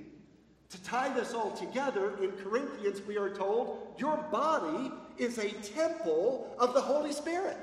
To 0.71 0.83
tie 0.83 1.13
this 1.15 1.33
all 1.33 1.53
together, 1.53 2.23
in 2.23 2.33
Corinthians, 2.33 3.01
we 3.07 3.17
are 3.17 3.31
told 3.31 3.95
your 3.97 4.19
body 4.31 4.93
is 5.17 5.39
a 5.39 5.51
temple 5.51 6.55
of 6.59 6.75
the 6.75 6.81
Holy 6.81 7.13
Spirit. 7.13 7.57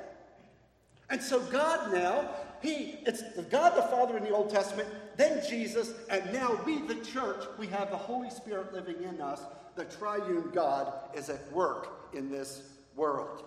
And 1.09 1.21
so 1.21 1.39
God 1.39 1.93
now, 1.93 2.29
He, 2.63 2.97
it's 3.05 3.21
God 3.51 3.75
the 3.75 3.83
Father 3.83 4.17
in 4.17 4.23
the 4.23 4.31
Old 4.31 4.49
Testament, 4.49 4.89
then 5.17 5.41
Jesus, 5.48 5.93
and 6.10 6.34
now 6.34 6.60
we, 6.65 6.79
the 6.81 6.95
church, 6.95 7.43
we 7.57 7.67
have 7.67 7.89
the 7.89 7.98
Holy 7.98 8.29
Spirit 8.29 8.74
living 8.74 9.03
in 9.03 9.22
us. 9.22 9.41
The 9.75 9.86
triune 9.86 10.51
God 10.53 10.93
is 11.13 11.29
at 11.29 11.51
work 11.51 12.10
in 12.13 12.29
this 12.29 12.69
world. 12.95 13.43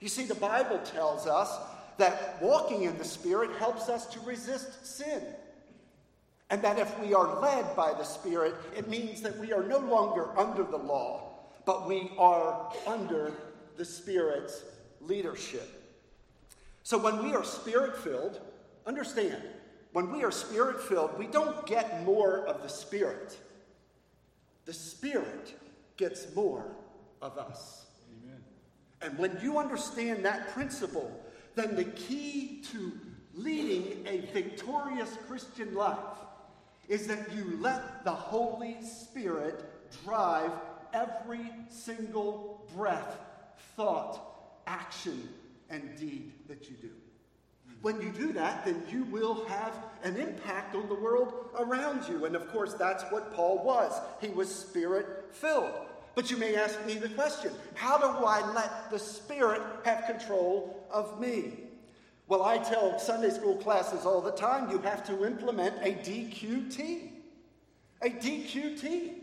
You 0.00 0.08
see, 0.08 0.24
the 0.24 0.34
Bible 0.34 0.78
tells 0.78 1.26
us 1.26 1.56
that 1.98 2.40
walking 2.40 2.84
in 2.84 2.96
the 2.98 3.04
Spirit 3.04 3.50
helps 3.58 3.88
us 3.88 4.06
to 4.06 4.20
resist 4.20 4.86
sin. 4.86 5.22
And 6.48 6.62
that 6.62 6.78
if 6.78 6.98
we 6.98 7.14
are 7.14 7.40
led 7.40 7.76
by 7.76 7.92
the 7.92 8.04
Spirit, 8.04 8.54
it 8.76 8.88
means 8.88 9.20
that 9.22 9.38
we 9.38 9.52
are 9.52 9.62
no 9.62 9.78
longer 9.78 10.36
under 10.36 10.64
the 10.64 10.76
law, 10.76 11.34
but 11.64 11.86
we 11.86 12.10
are 12.18 12.72
under 12.86 13.32
the 13.76 13.84
Spirit's 13.84 14.64
leadership. 15.00 15.68
So 16.82 16.98
when 16.98 17.22
we 17.22 17.34
are 17.34 17.44
spirit 17.44 17.96
filled, 17.96 18.40
understand, 18.86 19.42
when 19.92 20.12
we 20.12 20.22
are 20.22 20.30
spirit 20.30 20.80
filled, 20.80 21.18
we 21.18 21.26
don't 21.26 21.66
get 21.66 22.04
more 22.04 22.46
of 22.46 22.62
the 22.62 22.68
Spirit. 22.68 23.36
The 24.64 24.72
Spirit 24.72 25.54
gets 25.96 26.32
more 26.34 26.66
of 27.20 27.36
us. 27.38 27.86
Amen. 28.22 28.40
And 29.02 29.18
when 29.18 29.38
you 29.42 29.58
understand 29.58 30.24
that 30.24 30.52
principle, 30.52 31.10
then 31.56 31.74
the 31.74 31.84
key 31.84 32.62
to 32.70 32.92
leading 33.34 34.06
a 34.06 34.20
victorious 34.32 35.16
Christian 35.26 35.74
life 35.74 35.96
is 36.88 37.06
that 37.06 37.32
you 37.34 37.58
let 37.60 38.04
the 38.04 38.12
Holy 38.12 38.76
Spirit 38.82 39.64
drive 40.04 40.50
every 40.92 41.50
single 41.68 42.68
breath, 42.76 43.18
thought, 43.76 44.60
action, 44.66 45.28
and 45.68 45.96
deed 45.98 46.32
that 46.48 46.68
you 46.68 46.76
do. 46.76 46.90
When 47.82 48.00
you 48.00 48.10
do 48.10 48.32
that, 48.34 48.64
then 48.64 48.82
you 48.90 49.04
will 49.04 49.46
have 49.46 49.74
an 50.02 50.16
impact 50.16 50.74
on 50.74 50.88
the 50.88 50.94
world 50.94 51.50
around 51.58 52.06
you. 52.08 52.26
And 52.26 52.36
of 52.36 52.50
course, 52.52 52.74
that's 52.74 53.04
what 53.04 53.34
Paul 53.34 53.64
was. 53.64 53.98
He 54.20 54.28
was 54.28 54.54
spirit 54.54 55.28
filled. 55.30 55.72
But 56.14 56.30
you 56.30 56.36
may 56.36 56.56
ask 56.56 56.84
me 56.86 56.94
the 56.94 57.08
question 57.08 57.52
how 57.74 57.96
do 57.96 58.26
I 58.26 58.52
let 58.52 58.90
the 58.90 58.98
Spirit 58.98 59.62
have 59.84 60.04
control 60.06 60.86
of 60.90 61.20
me? 61.20 61.60
Well, 62.28 62.42
I 62.42 62.58
tell 62.58 62.98
Sunday 62.98 63.30
school 63.30 63.56
classes 63.56 64.04
all 64.04 64.20
the 64.20 64.32
time 64.32 64.70
you 64.70 64.78
have 64.78 65.04
to 65.06 65.24
implement 65.24 65.76
a 65.80 65.94
DQT. 65.94 67.10
A 68.02 68.10
DQT. 68.10 69.14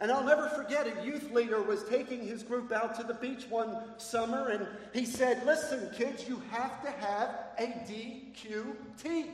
And 0.00 0.10
I'll 0.10 0.24
never 0.24 0.48
forget, 0.48 0.86
a 0.86 1.04
youth 1.04 1.30
leader 1.30 1.60
was 1.62 1.84
taking 1.84 2.26
his 2.26 2.42
group 2.42 2.72
out 2.72 2.94
to 2.96 3.02
the 3.04 3.12
beach 3.12 3.44
one 3.50 3.76
summer, 3.98 4.48
and 4.48 4.66
he 4.94 5.04
said, 5.04 5.44
Listen, 5.44 5.90
kids, 5.94 6.26
you 6.26 6.42
have 6.50 6.82
to 6.82 6.90
have 6.90 7.28
a 7.58 7.66
DQT. 7.86 9.26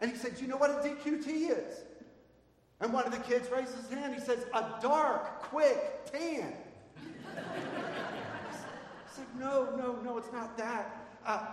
And 0.00 0.10
he 0.10 0.16
said, 0.16 0.36
Do 0.36 0.42
You 0.42 0.48
know 0.48 0.56
what 0.56 0.70
a 0.70 0.74
DQT 0.74 1.50
is? 1.50 1.80
And 2.80 2.92
one 2.92 3.04
of 3.04 3.12
the 3.12 3.18
kids 3.18 3.48
raises 3.50 3.74
his 3.74 3.90
hand. 3.90 4.14
He 4.14 4.20
says, 4.20 4.46
A 4.54 4.64
dark, 4.80 5.42
quick 5.42 6.04
tan. 6.12 6.52
I 7.36 7.40
said, 9.10 9.26
No, 9.40 9.74
no, 9.76 10.00
no, 10.04 10.18
it's 10.18 10.32
not 10.32 10.56
that. 10.56 11.04
Uh, 11.26 11.46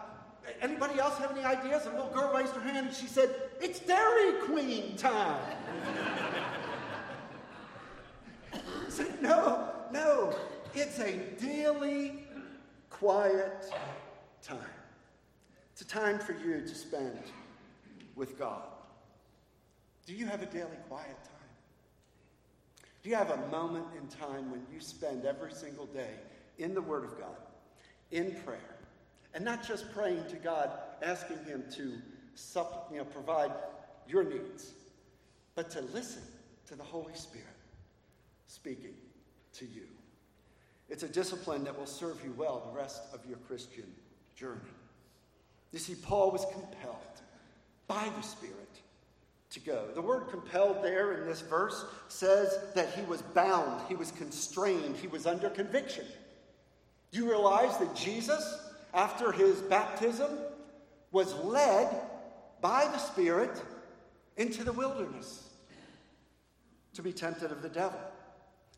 anybody 0.61 0.99
else 0.99 1.17
have 1.17 1.31
any 1.31 1.43
ideas? 1.43 1.87
A 1.87 1.89
little 1.89 2.11
girl 2.11 2.31
raised 2.35 2.53
her 2.53 2.61
hand 2.61 2.87
and 2.87 2.95
she 2.95 3.07
said, 3.07 3.33
It's 3.59 3.79
Dairy 3.79 4.33
Queen 4.45 4.95
time. 4.95 5.41
I 8.89 8.91
said, 8.91 9.08
No, 9.21 9.67
no, 9.91 10.33
it's 10.73 10.97
a 10.99 11.17
daily, 11.41 12.13
quiet 12.89 13.73
time. 14.41 14.57
It's 15.73 15.81
a 15.81 15.87
time 15.87 16.19
for 16.19 16.31
you 16.31 16.61
to 16.61 16.75
spend 16.75 17.19
with 18.15 18.39
God. 18.39 18.61
Do 20.05 20.13
you 20.13 20.25
have 20.25 20.41
a 20.41 20.45
daily 20.45 20.77
quiet 20.87 21.21
time? 21.23 21.49
Do 23.03 23.09
you 23.09 23.15
have 23.17 23.31
a 23.31 23.47
moment 23.47 23.87
in 24.01 24.07
time 24.07 24.51
when 24.51 24.65
you 24.73 24.79
spend 24.79 25.25
every 25.25 25.51
single 25.51 25.87
day 25.87 26.13
in 26.57 26.73
the 26.73 26.81
Word 26.81 27.03
of 27.03 27.19
God, 27.19 27.35
in 28.11 28.31
prayer, 28.45 28.77
and 29.33 29.43
not 29.43 29.67
just 29.67 29.91
praying 29.93 30.23
to 30.29 30.37
God, 30.37 30.71
asking 31.01 31.43
Him 31.43 31.65
to 31.75 31.83
you 31.83 32.97
know, 32.97 33.03
provide 33.03 33.51
your 34.07 34.23
needs, 34.23 34.71
but 35.55 35.69
to 35.71 35.81
listen 35.93 36.23
to 36.67 36.75
the 36.75 36.83
Holy 36.83 37.13
Spirit 37.15 37.47
speaking 38.47 38.93
to 39.59 39.65
you. 39.65 39.83
It's 40.89 41.03
a 41.03 41.07
discipline 41.07 41.63
that 41.65 41.77
will 41.77 41.85
serve 41.85 42.19
you 42.23 42.33
well 42.37 42.63
the 42.71 42.77
rest 42.77 43.03
of 43.13 43.19
your 43.27 43.37
Christian 43.39 43.85
journey. 44.35 44.59
You 45.71 45.79
see, 45.79 45.95
Paul 45.95 46.31
was 46.31 46.45
compelled 46.51 46.95
by 47.87 48.09
the 48.15 48.21
Spirit 48.21 48.55
to 49.51 49.59
go. 49.59 49.87
The 49.93 50.01
word 50.01 50.29
compelled 50.29 50.83
there 50.83 51.13
in 51.13 51.27
this 51.27 51.41
verse 51.41 51.85
says 52.07 52.57
that 52.75 52.93
he 52.93 53.01
was 53.03 53.21
bound, 53.21 53.81
he 53.87 53.95
was 53.95 54.11
constrained, 54.11 54.95
he 54.95 55.07
was 55.07 55.25
under 55.25 55.49
conviction. 55.49 56.05
Do 57.11 57.19
you 57.19 57.29
realize 57.29 57.77
that 57.77 57.95
Jesus, 57.95 58.59
after 58.93 59.31
his 59.31 59.59
baptism, 59.61 60.29
was 61.11 61.33
led 61.35 61.89
by 62.61 62.85
the 62.85 62.97
Spirit 62.97 63.61
into 64.37 64.63
the 64.63 64.71
wilderness 64.71 65.49
to 66.93 67.01
be 67.01 67.11
tempted 67.11 67.51
of 67.51 67.61
the 67.61 67.69
devil? 67.69 67.99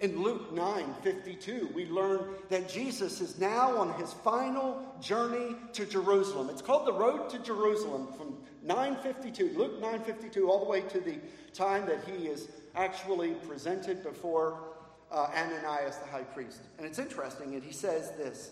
In 0.02 0.24
Luke 0.24 0.52
9 0.52 0.96
52, 1.04 1.70
we 1.76 1.86
learn 1.86 2.30
that 2.50 2.68
Jesus 2.68 3.22
is 3.22 3.40
now 3.40 3.78
on 3.78 3.94
his 4.00 4.12
final 4.12 4.82
journey 5.00 5.56
to 5.74 5.86
Jerusalem. 5.86 6.50
It's 6.50 6.62
called 6.62 6.88
the 6.88 6.94
Road 6.94 7.30
to 7.30 7.40
Jerusalem 7.40 8.08
from 8.18 8.38
952, 8.64 9.56
Luke 9.56 9.80
952, 9.80 10.50
all 10.50 10.60
the 10.60 10.70
way 10.70 10.82
to 10.82 11.00
the 11.00 11.20
time 11.54 11.86
that 11.86 12.04
he 12.06 12.26
is 12.26 12.50
actually 12.76 13.36
presented 13.48 14.02
before 14.02 14.72
uh, 15.12 15.28
Ananias 15.36 15.98
the 15.98 16.08
high 16.08 16.24
priest. 16.24 16.62
And 16.80 16.88
it's 16.88 16.98
interesting, 16.98 17.54
and 17.54 17.64
he 17.64 17.74
says 17.74 18.12
this. 18.18 18.52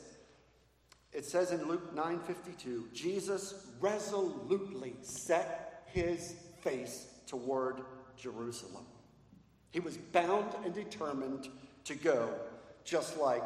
It 1.11 1.25
says 1.25 1.51
in 1.51 1.67
Luke 1.67 1.95
9:52, 1.95 2.93
Jesus 2.93 3.71
resolutely 3.79 4.93
set 5.01 5.83
his 5.87 6.35
face 6.61 7.07
toward 7.25 7.81
Jerusalem. 8.15 8.85
He 9.71 9.79
was 9.79 9.97
bound 9.97 10.53
and 10.63 10.73
determined 10.73 11.49
to 11.85 11.95
go, 11.95 12.29
just 12.83 13.17
like 13.17 13.43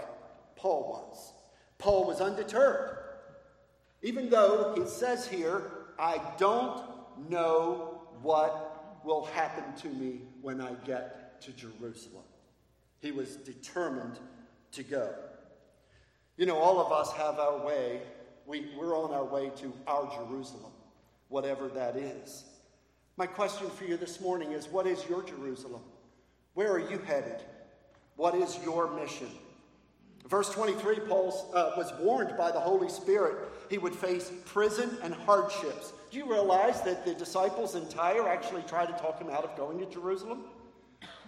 Paul 0.56 1.08
was. 1.10 1.34
Paul 1.78 2.06
was 2.06 2.22
undeterred. 2.22 2.98
Even 4.02 4.30
though 4.30 4.74
it 4.78 4.88
says 4.90 5.28
here, 5.28 5.72
I 6.00 6.22
don't 6.38 6.82
know 7.30 8.02
what 8.22 9.02
will 9.04 9.26
happen 9.26 9.64
to 9.82 9.88
me 9.88 10.22
when 10.42 10.62
I 10.62 10.74
get 10.86 11.42
to 11.42 11.52
Jerusalem. 11.52 12.24
He 13.02 13.12
was 13.12 13.36
determined 13.36 14.20
to 14.72 14.84
go. 14.84 15.14
You 16.38 16.46
know, 16.46 16.58
all 16.58 16.80
of 16.80 16.92
us 16.92 17.12
have 17.14 17.38
our 17.38 17.66
way. 17.66 18.02
We, 18.46 18.68
we're 18.78 18.98
on 18.98 19.14
our 19.14 19.26
way 19.26 19.52
to 19.58 19.74
our 19.88 20.10
Jerusalem, 20.16 20.72
whatever 21.30 21.68
that 21.70 21.96
is. 21.96 22.46
My 23.16 23.28
question 23.28 23.70
for 23.70 23.86
you 23.86 23.98
this 23.98 24.20
morning 24.20 24.52
is 24.54 24.68
what 24.68 24.88
is 24.88 25.08
your 25.08 25.22
Jerusalem? 25.24 25.82
Where 26.54 26.72
are 26.72 26.92
you 26.92 27.00
headed? 27.00 27.42
What 28.16 28.36
is 28.36 28.60
your 28.64 28.92
mission? 28.92 29.30
Verse 30.28 30.50
23, 30.52 31.02
Paul 31.02 31.52
uh, 31.54 31.72
was 31.76 31.92
warned 32.00 32.38
by 32.38 32.52
the 32.52 32.60
Holy 32.60 32.90
Spirit 32.90 33.50
he 33.70 33.78
would 33.78 33.96
face 33.96 34.32
prison 34.46 34.98
and 35.04 35.14
hardships. 35.14 35.94
Do 36.12 36.18
you 36.18 36.30
realize 36.30 36.82
that 36.84 37.06
the 37.06 37.14
disciples 37.14 37.76
in 37.76 37.88
Tyre 37.90 38.28
actually 38.28 38.62
tried 38.64 38.86
to 38.86 38.94
talk 38.94 39.20
him 39.20 39.30
out 39.30 39.44
of 39.44 39.58
going 39.58 39.80
to 39.80 39.86
Jerusalem? 39.88 40.44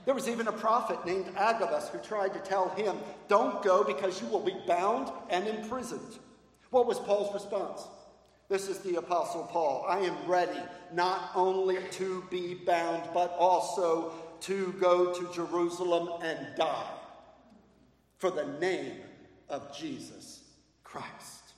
There 0.05 0.13
was 0.13 0.29
even 0.29 0.47
a 0.47 0.51
prophet 0.51 1.03
named 1.05 1.25
Agabus 1.35 1.89
who 1.89 1.97
tried 1.97 2.33
to 2.33 2.39
tell 2.39 2.69
him, 2.69 2.95
Don't 3.27 3.63
go 3.63 3.83
because 3.83 4.21
you 4.21 4.27
will 4.27 4.39
be 4.39 4.55
bound 4.67 5.11
and 5.29 5.47
imprisoned. 5.47 6.19
What 6.69 6.85
was 6.85 6.99
Paul's 6.99 7.33
response? 7.33 7.87
This 8.47 8.69
is 8.69 8.79
the 8.79 8.97
Apostle 8.97 9.49
Paul. 9.51 9.85
I 9.87 9.99
am 9.99 10.15
ready 10.27 10.59
not 10.93 11.31
only 11.33 11.79
to 11.93 12.23
be 12.29 12.53
bound, 12.53 13.09
but 13.11 13.35
also 13.39 14.13
to 14.45 14.73
go 14.79 15.11
to 15.11 15.33
Jerusalem 15.33 16.21
and 16.21 16.55
die 16.55 16.91
for 18.17 18.29
the 18.29 18.45
name 18.59 18.93
of 19.49 19.75
Jesus 19.75 20.43
Christ. 20.83 21.53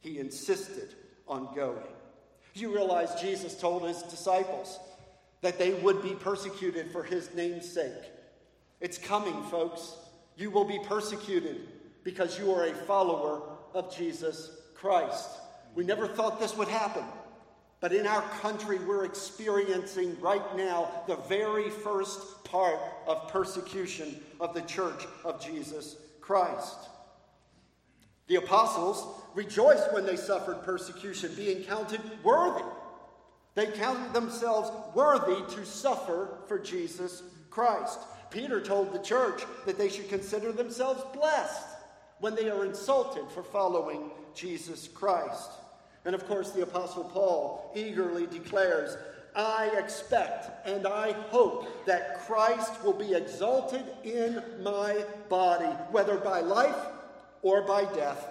He 0.00 0.18
insisted 0.18 0.94
on 1.26 1.54
going. 1.54 1.82
You 2.54 2.72
realize 2.72 3.20
Jesus 3.20 3.58
told 3.58 3.86
his 3.88 4.02
disciples 4.02 4.78
that 5.40 5.58
they 5.58 5.74
would 5.74 6.00
be 6.02 6.14
persecuted 6.14 6.92
for 6.92 7.02
his 7.02 7.34
name's 7.34 7.68
sake. 7.68 7.92
It's 8.80 8.98
coming, 8.98 9.42
folks. 9.44 9.96
You 10.36 10.50
will 10.50 10.64
be 10.64 10.78
persecuted 10.84 11.68
because 12.04 12.38
you 12.38 12.52
are 12.52 12.66
a 12.66 12.74
follower 12.74 13.42
of 13.74 13.94
Jesus 13.96 14.50
Christ. 14.74 15.28
We 15.74 15.84
never 15.84 16.06
thought 16.06 16.38
this 16.38 16.56
would 16.56 16.68
happen. 16.68 17.04
But 17.82 17.92
in 17.92 18.06
our 18.06 18.22
country, 18.40 18.78
we're 18.78 19.04
experiencing 19.04 20.16
right 20.20 20.56
now 20.56 21.02
the 21.08 21.16
very 21.16 21.68
first 21.68 22.44
part 22.44 22.78
of 23.08 23.26
persecution 23.26 24.22
of 24.40 24.54
the 24.54 24.60
church 24.62 25.04
of 25.24 25.44
Jesus 25.44 25.96
Christ. 26.20 26.76
The 28.28 28.36
apostles 28.36 29.20
rejoiced 29.34 29.92
when 29.92 30.06
they 30.06 30.14
suffered 30.14 30.62
persecution, 30.62 31.34
being 31.34 31.64
counted 31.64 32.00
worthy. 32.22 32.62
They 33.56 33.66
counted 33.66 34.12
themselves 34.12 34.70
worthy 34.94 35.42
to 35.56 35.66
suffer 35.66 36.38
for 36.46 36.60
Jesus 36.60 37.24
Christ. 37.50 37.98
Peter 38.30 38.60
told 38.60 38.92
the 38.92 39.02
church 39.02 39.42
that 39.66 39.76
they 39.76 39.88
should 39.88 40.08
consider 40.08 40.52
themselves 40.52 41.02
blessed 41.12 41.66
when 42.20 42.36
they 42.36 42.48
are 42.48 42.64
insulted 42.64 43.28
for 43.30 43.42
following 43.42 44.12
Jesus 44.36 44.86
Christ. 44.86 45.50
And 46.04 46.14
of 46.14 46.26
course, 46.26 46.50
the 46.50 46.62
Apostle 46.62 47.04
Paul 47.04 47.70
eagerly 47.74 48.26
declares, 48.26 48.96
I 49.34 49.70
expect 49.78 50.66
and 50.66 50.86
I 50.86 51.12
hope 51.30 51.86
that 51.86 52.20
Christ 52.26 52.82
will 52.84 52.92
be 52.92 53.14
exalted 53.14 53.84
in 54.04 54.42
my 54.62 55.04
body, 55.28 55.70
whether 55.90 56.18
by 56.18 56.40
life 56.40 56.76
or 57.40 57.62
by 57.62 57.84
death. 57.94 58.28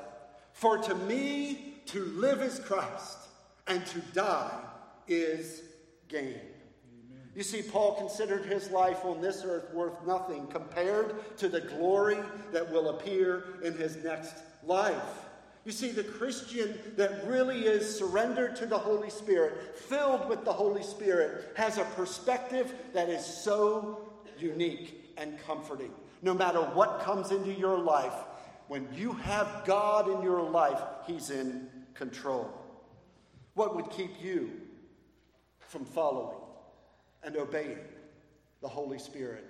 For 0.53 0.77
to 0.77 0.95
me, 0.95 1.79
to 1.87 2.03
live 2.05 2.41
is 2.41 2.59
Christ, 2.59 3.17
and 3.67 3.85
to 3.87 3.99
die 4.13 4.51
is 5.07 5.63
gain. 6.07 6.39
You 7.35 7.43
see, 7.43 7.61
Paul 7.61 7.95
considered 7.95 8.45
his 8.45 8.69
life 8.71 9.05
on 9.05 9.21
this 9.21 9.43
earth 9.45 9.73
worth 9.73 10.05
nothing 10.05 10.47
compared 10.47 11.37
to 11.37 11.47
the 11.47 11.61
glory 11.61 12.17
that 12.51 12.69
will 12.69 12.89
appear 12.89 13.59
in 13.63 13.73
his 13.73 13.95
next 14.03 14.35
life. 14.63 15.25
You 15.63 15.71
see, 15.71 15.91
the 15.91 16.03
Christian 16.03 16.77
that 16.95 17.27
really 17.27 17.65
is 17.65 17.97
surrendered 17.97 18.55
to 18.57 18.65
the 18.65 18.77
Holy 18.77 19.11
Spirit, 19.11 19.77
filled 19.77 20.27
with 20.27 20.43
the 20.43 20.53
Holy 20.53 20.81
Spirit, 20.81 21.51
has 21.55 21.77
a 21.77 21.83
perspective 21.83 22.73
that 22.93 23.09
is 23.09 23.23
so 23.23 24.09
unique 24.39 25.13
and 25.17 25.37
comforting. 25.45 25.91
No 26.23 26.33
matter 26.33 26.59
what 26.59 27.01
comes 27.01 27.31
into 27.31 27.53
your 27.53 27.77
life, 27.77 28.13
when 28.69 28.87
you 28.95 29.13
have 29.13 29.63
God 29.65 30.09
in 30.09 30.23
your 30.23 30.41
life, 30.41 30.81
He's 31.05 31.29
in 31.29 31.69
control. 31.93 32.49
What 33.53 33.75
would 33.75 33.89
keep 33.91 34.11
you 34.21 34.51
from 35.59 35.85
following 35.85 36.37
and 37.23 37.37
obeying 37.37 37.77
the 38.61 38.67
Holy 38.67 38.97
Spirit 38.97 39.45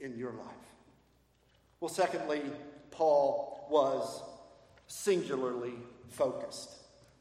in 0.00 0.16
your 0.18 0.32
life? 0.32 0.66
Well, 1.78 1.88
secondly, 1.88 2.42
Paul 2.90 3.68
was 3.70 4.22
singularly 4.86 5.74
focused. 6.10 6.70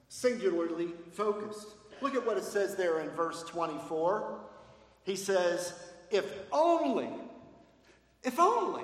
Singularly 0.10 0.90
focused. 1.12 1.68
Look 2.02 2.16
at 2.16 2.26
what 2.26 2.38
it 2.38 2.44
says 2.44 2.76
there 2.76 3.00
in 3.00 3.10
verse 3.10 3.44
24. 3.44 4.40
He 5.04 5.16
says, 5.16 5.74
If 6.12 6.26
only, 6.52 7.10
if 8.24 8.40
only 8.40 8.84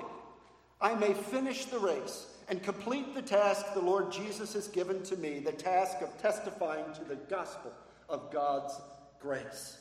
I 0.80 0.94
may 0.94 1.14
finish 1.14 1.66
the 1.66 1.78
race 1.78 2.26
and 2.48 2.62
complete 2.62 3.14
the 3.14 3.22
task 3.22 3.72
the 3.74 3.80
Lord 3.80 4.10
Jesus 4.10 4.52
has 4.54 4.68
given 4.68 5.02
to 5.04 5.16
me, 5.16 5.38
the 5.38 5.52
task 5.52 6.00
of 6.00 6.20
testifying 6.20 6.92
to 6.94 7.04
the 7.04 7.16
gospel 7.16 7.72
of 8.08 8.30
God's 8.32 8.80
grace. 9.20 9.78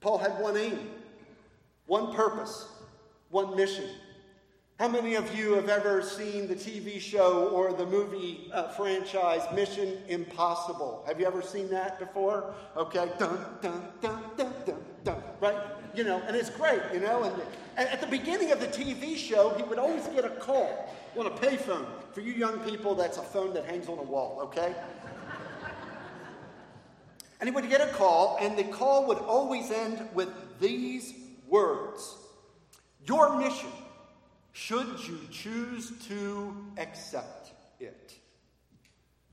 Paul 0.00 0.18
had 0.18 0.38
one 0.40 0.56
aim, 0.56 0.90
one 1.86 2.14
purpose, 2.14 2.68
one 3.30 3.56
mission 3.56 3.88
how 4.78 4.86
many 4.86 5.16
of 5.16 5.36
you 5.36 5.54
have 5.54 5.68
ever 5.68 6.00
seen 6.02 6.46
the 6.46 6.54
TV 6.54 7.00
show 7.00 7.48
or 7.48 7.72
the 7.72 7.84
movie 7.84 8.48
uh, 8.54 8.68
franchise 8.68 9.42
Mission 9.52 9.98
Impossible? 10.06 11.02
Have 11.08 11.18
you 11.18 11.26
ever 11.26 11.42
seen 11.42 11.68
that 11.70 11.98
before? 11.98 12.54
Okay, 12.76 13.10
dun, 13.18 13.40
dun, 13.60 13.88
dun, 14.00 14.22
dun, 14.36 14.52
dun, 14.64 14.76
dun, 15.02 15.22
right? 15.40 15.56
You 15.96 16.04
know, 16.04 16.22
and 16.28 16.36
it's 16.36 16.50
great, 16.50 16.80
you 16.94 17.00
know. 17.00 17.24
And, 17.24 17.34
and 17.76 17.88
at 17.88 18.00
the 18.00 18.06
beginning 18.06 18.52
of 18.52 18.60
the 18.60 18.68
TV 18.68 19.16
show, 19.16 19.52
he 19.56 19.64
would 19.64 19.80
always 19.80 20.06
get 20.06 20.24
a 20.24 20.30
call 20.30 20.94
on 21.18 21.26
a 21.26 21.30
payphone. 21.30 21.86
For 22.12 22.20
you 22.20 22.32
young 22.32 22.60
people, 22.60 22.94
that's 22.94 23.18
a 23.18 23.22
phone 23.22 23.54
that 23.54 23.64
hangs 23.64 23.88
on 23.88 23.98
a 23.98 24.02
wall, 24.02 24.38
okay? 24.44 24.76
and 27.40 27.48
he 27.48 27.50
would 27.52 27.68
get 27.68 27.80
a 27.80 27.92
call, 27.94 28.38
and 28.40 28.56
the 28.56 28.64
call 28.64 29.08
would 29.08 29.18
always 29.18 29.72
end 29.72 30.08
with 30.14 30.28
these 30.60 31.14
words 31.48 32.16
Your 33.04 33.36
mission 33.36 33.70
should 34.58 35.06
you 35.06 35.20
choose 35.30 35.92
to 36.08 36.52
accept 36.78 37.52
it, 37.78 38.12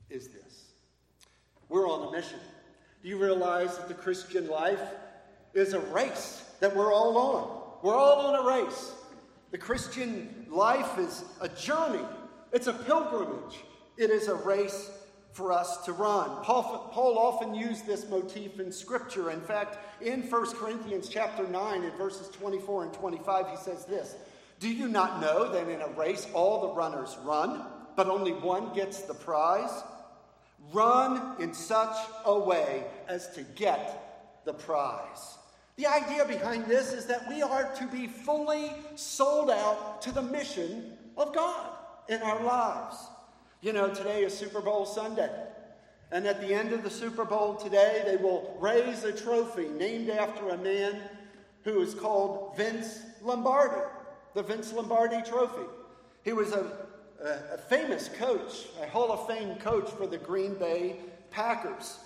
is 0.08 0.28
this. 0.28 0.70
We're 1.68 1.90
on 1.90 2.06
a 2.06 2.12
mission. 2.12 2.38
Do 3.02 3.08
you 3.08 3.18
realize 3.18 3.76
that 3.76 3.88
the 3.88 3.94
Christian 3.94 4.46
life 4.46 4.80
is 5.52 5.72
a 5.72 5.80
race 5.80 6.48
that 6.60 6.74
we're 6.76 6.94
all 6.94 7.18
on? 7.18 7.60
We're 7.82 7.96
all 7.96 8.20
on 8.20 8.36
a 8.36 8.64
race. 8.64 8.92
The 9.50 9.58
Christian 9.58 10.46
life 10.48 10.96
is 10.96 11.24
a 11.40 11.48
journey, 11.48 12.04
it's 12.52 12.68
a 12.68 12.72
pilgrimage, 12.72 13.64
it 13.96 14.10
is 14.10 14.28
a 14.28 14.34
race 14.36 14.92
for 15.32 15.52
us 15.52 15.84
to 15.86 15.92
run. 15.92 16.44
Paul, 16.44 16.88
Paul, 16.92 17.18
often 17.18 17.52
used 17.52 17.84
this 17.84 18.08
motif 18.08 18.60
in 18.60 18.70
Scripture. 18.70 19.32
In 19.32 19.40
fact, 19.40 19.78
in 20.00 20.22
1 20.22 20.54
Corinthians 20.54 21.08
chapter 21.08 21.46
9, 21.48 21.82
in 21.82 21.90
verses 21.98 22.28
24 22.28 22.84
and 22.84 22.92
25, 22.94 23.50
he 23.50 23.56
says 23.56 23.84
this 23.86 24.14
do 24.58 24.68
you 24.68 24.88
not 24.88 25.20
know 25.20 25.52
that 25.52 25.68
in 25.68 25.82
a 25.82 25.88
race 25.88 26.26
all 26.32 26.68
the 26.68 26.74
runners 26.74 27.16
run, 27.24 27.62
but 27.94 28.08
only 28.08 28.32
one 28.32 28.72
gets 28.74 29.02
the 29.02 29.14
prize? 29.14 29.82
Run 30.72 31.40
in 31.40 31.52
such 31.52 31.96
a 32.24 32.38
way 32.38 32.84
as 33.06 33.28
to 33.34 33.42
get 33.42 34.42
the 34.44 34.54
prize. 34.54 35.36
The 35.76 35.86
idea 35.86 36.24
behind 36.24 36.66
this 36.66 36.92
is 36.92 37.04
that 37.06 37.28
we 37.28 37.42
are 37.42 37.70
to 37.74 37.86
be 37.88 38.06
fully 38.06 38.72
sold 38.94 39.50
out 39.50 40.00
to 40.02 40.12
the 40.12 40.22
mission 40.22 40.96
of 41.18 41.34
God 41.34 41.70
in 42.08 42.22
our 42.22 42.42
lives. 42.42 42.96
You 43.60 43.74
know, 43.74 43.92
today 43.92 44.24
is 44.24 44.36
Super 44.36 44.62
Bowl 44.62 44.86
Sunday. 44.86 45.30
And 46.10 46.26
at 46.26 46.40
the 46.40 46.54
end 46.54 46.72
of 46.72 46.82
the 46.82 46.90
Super 46.90 47.24
Bowl 47.24 47.56
today, 47.56 48.02
they 48.06 48.16
will 48.16 48.56
raise 48.58 49.04
a 49.04 49.12
trophy 49.12 49.68
named 49.68 50.08
after 50.08 50.48
a 50.48 50.56
man 50.56 50.98
who 51.64 51.80
is 51.80 51.94
called 51.94 52.56
Vince 52.56 53.00
Lombardi 53.22 53.82
the 54.36 54.42
Vince 54.42 54.70
Lombardi 54.74 55.22
Trophy. 55.22 55.64
He 56.22 56.34
was 56.34 56.52
a, 56.52 56.70
a, 57.24 57.54
a 57.54 57.58
famous 57.58 58.10
coach, 58.10 58.66
a 58.82 58.86
Hall 58.86 59.10
of 59.10 59.26
Fame 59.26 59.56
coach 59.56 59.88
for 59.88 60.06
the 60.06 60.18
Green 60.18 60.52
Bay 60.56 60.96
Packers. 61.30 61.98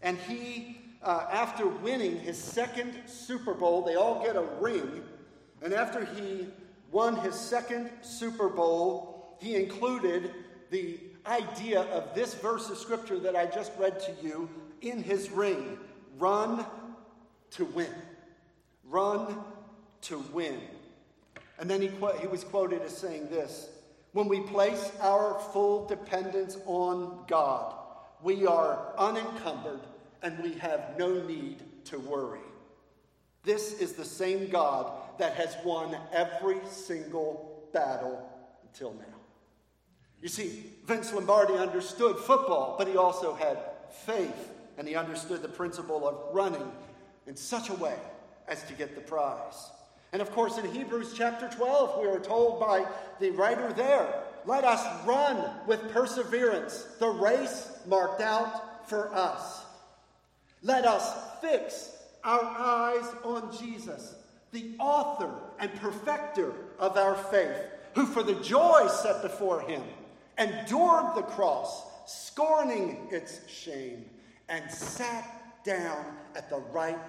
And 0.00 0.16
he, 0.16 0.78
uh, 1.02 1.26
after 1.32 1.66
winning 1.66 2.20
his 2.20 2.38
second 2.38 2.94
Super 3.06 3.54
Bowl, 3.54 3.82
they 3.82 3.96
all 3.96 4.22
get 4.22 4.36
a 4.36 4.46
ring. 4.60 5.02
And 5.62 5.74
after 5.74 6.04
he 6.04 6.46
won 6.92 7.16
his 7.16 7.34
second 7.34 7.90
Super 8.02 8.48
Bowl, 8.48 9.36
he 9.40 9.56
included 9.56 10.30
the 10.70 11.00
idea 11.26 11.80
of 11.80 12.14
this 12.14 12.34
verse 12.34 12.70
of 12.70 12.78
scripture 12.78 13.18
that 13.18 13.34
I 13.34 13.46
just 13.46 13.72
read 13.80 13.98
to 13.98 14.12
you 14.22 14.48
in 14.80 15.02
his 15.02 15.28
ring 15.28 15.76
run 16.20 16.64
to 17.50 17.64
win. 17.64 17.90
Run 18.84 19.42
to 20.02 20.18
win. 20.32 20.60
And 21.58 21.70
then 21.70 21.80
he, 21.80 21.88
he 22.20 22.26
was 22.26 22.44
quoted 22.44 22.82
as 22.82 22.96
saying 22.96 23.28
this 23.28 23.68
When 24.12 24.28
we 24.28 24.40
place 24.40 24.92
our 25.00 25.38
full 25.52 25.86
dependence 25.86 26.58
on 26.66 27.24
God, 27.28 27.74
we 28.22 28.46
are 28.46 28.92
unencumbered 28.98 29.80
and 30.22 30.38
we 30.42 30.54
have 30.54 30.94
no 30.98 31.22
need 31.22 31.62
to 31.84 31.98
worry. 31.98 32.40
This 33.42 33.78
is 33.78 33.92
the 33.92 34.04
same 34.04 34.48
God 34.48 34.90
that 35.18 35.34
has 35.34 35.54
won 35.64 35.96
every 36.12 36.58
single 36.70 37.68
battle 37.72 38.26
until 38.62 38.94
now. 38.94 39.04
You 40.22 40.28
see, 40.28 40.64
Vince 40.86 41.12
Lombardi 41.12 41.54
understood 41.54 42.16
football, 42.16 42.76
but 42.78 42.88
he 42.88 42.96
also 42.96 43.34
had 43.34 43.58
faith, 44.06 44.52
and 44.78 44.88
he 44.88 44.94
understood 44.94 45.42
the 45.42 45.48
principle 45.48 46.08
of 46.08 46.34
running 46.34 46.72
in 47.26 47.36
such 47.36 47.68
a 47.68 47.74
way 47.74 47.96
as 48.48 48.62
to 48.64 48.72
get 48.72 48.94
the 48.94 49.02
prize. 49.02 49.70
And 50.14 50.22
of 50.22 50.30
course, 50.30 50.58
in 50.58 50.72
Hebrews 50.72 51.12
chapter 51.16 51.48
12, 51.48 52.00
we 52.00 52.06
are 52.06 52.20
told 52.20 52.60
by 52.60 52.86
the 53.18 53.30
writer 53.30 53.72
there 53.72 54.22
let 54.46 54.62
us 54.62 55.04
run 55.04 55.44
with 55.66 55.90
perseverance 55.90 56.84
the 57.00 57.08
race 57.08 57.76
marked 57.84 58.20
out 58.20 58.88
for 58.88 59.12
us. 59.12 59.64
Let 60.62 60.84
us 60.84 61.12
fix 61.40 61.96
our 62.22 62.44
eyes 62.44 63.12
on 63.24 63.58
Jesus, 63.58 64.14
the 64.52 64.70
author 64.78 65.34
and 65.58 65.74
perfecter 65.80 66.52
of 66.78 66.96
our 66.96 67.16
faith, 67.16 67.66
who 67.96 68.06
for 68.06 68.22
the 68.22 68.36
joy 68.36 68.86
set 68.86 69.20
before 69.20 69.62
him 69.62 69.82
endured 70.38 71.16
the 71.16 71.22
cross, 71.22 71.86
scorning 72.06 73.08
its 73.10 73.40
shame, 73.50 74.04
and 74.48 74.70
sat 74.70 75.64
down 75.64 76.04
at 76.36 76.48
the 76.50 76.60
right 76.70 77.00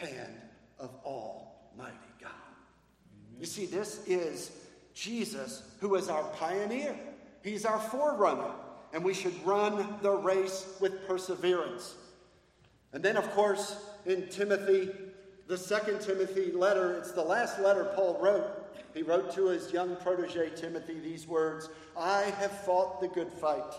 hand 0.00 0.40
of 0.78 0.90
Almighty. 1.04 2.05
You 3.38 3.46
see, 3.46 3.66
this 3.66 4.06
is 4.06 4.50
Jesus 4.94 5.62
who 5.80 5.94
is 5.94 6.08
our 6.08 6.24
pioneer. 6.34 6.96
He's 7.42 7.64
our 7.64 7.78
forerunner, 7.78 8.50
and 8.92 9.04
we 9.04 9.14
should 9.14 9.34
run 9.46 9.98
the 10.02 10.10
race 10.10 10.66
with 10.80 11.06
perseverance. 11.06 11.94
And 12.92 13.02
then, 13.04 13.16
of 13.16 13.30
course, 13.32 13.76
in 14.06 14.28
Timothy, 14.28 14.90
the 15.46 15.58
second 15.58 16.00
Timothy 16.00 16.50
letter, 16.50 16.96
it's 16.96 17.12
the 17.12 17.22
last 17.22 17.60
letter 17.60 17.92
Paul 17.94 18.18
wrote. 18.20 18.46
He 18.94 19.02
wrote 19.02 19.32
to 19.34 19.48
his 19.48 19.72
young 19.72 19.96
protege 19.96 20.50
Timothy 20.56 20.98
these 20.98 21.26
words 21.26 21.68
I 21.96 22.22
have 22.38 22.50
fought 22.64 23.00
the 23.00 23.08
good 23.08 23.30
fight, 23.30 23.74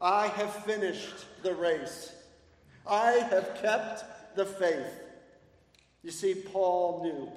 I 0.00 0.28
have 0.28 0.54
finished 0.64 1.26
the 1.42 1.54
race, 1.54 2.14
I 2.86 3.10
have 3.12 3.58
kept 3.60 4.36
the 4.36 4.44
faith. 4.44 5.00
You 6.02 6.10
see, 6.10 6.34
Paul 6.34 7.02
knew 7.02 7.32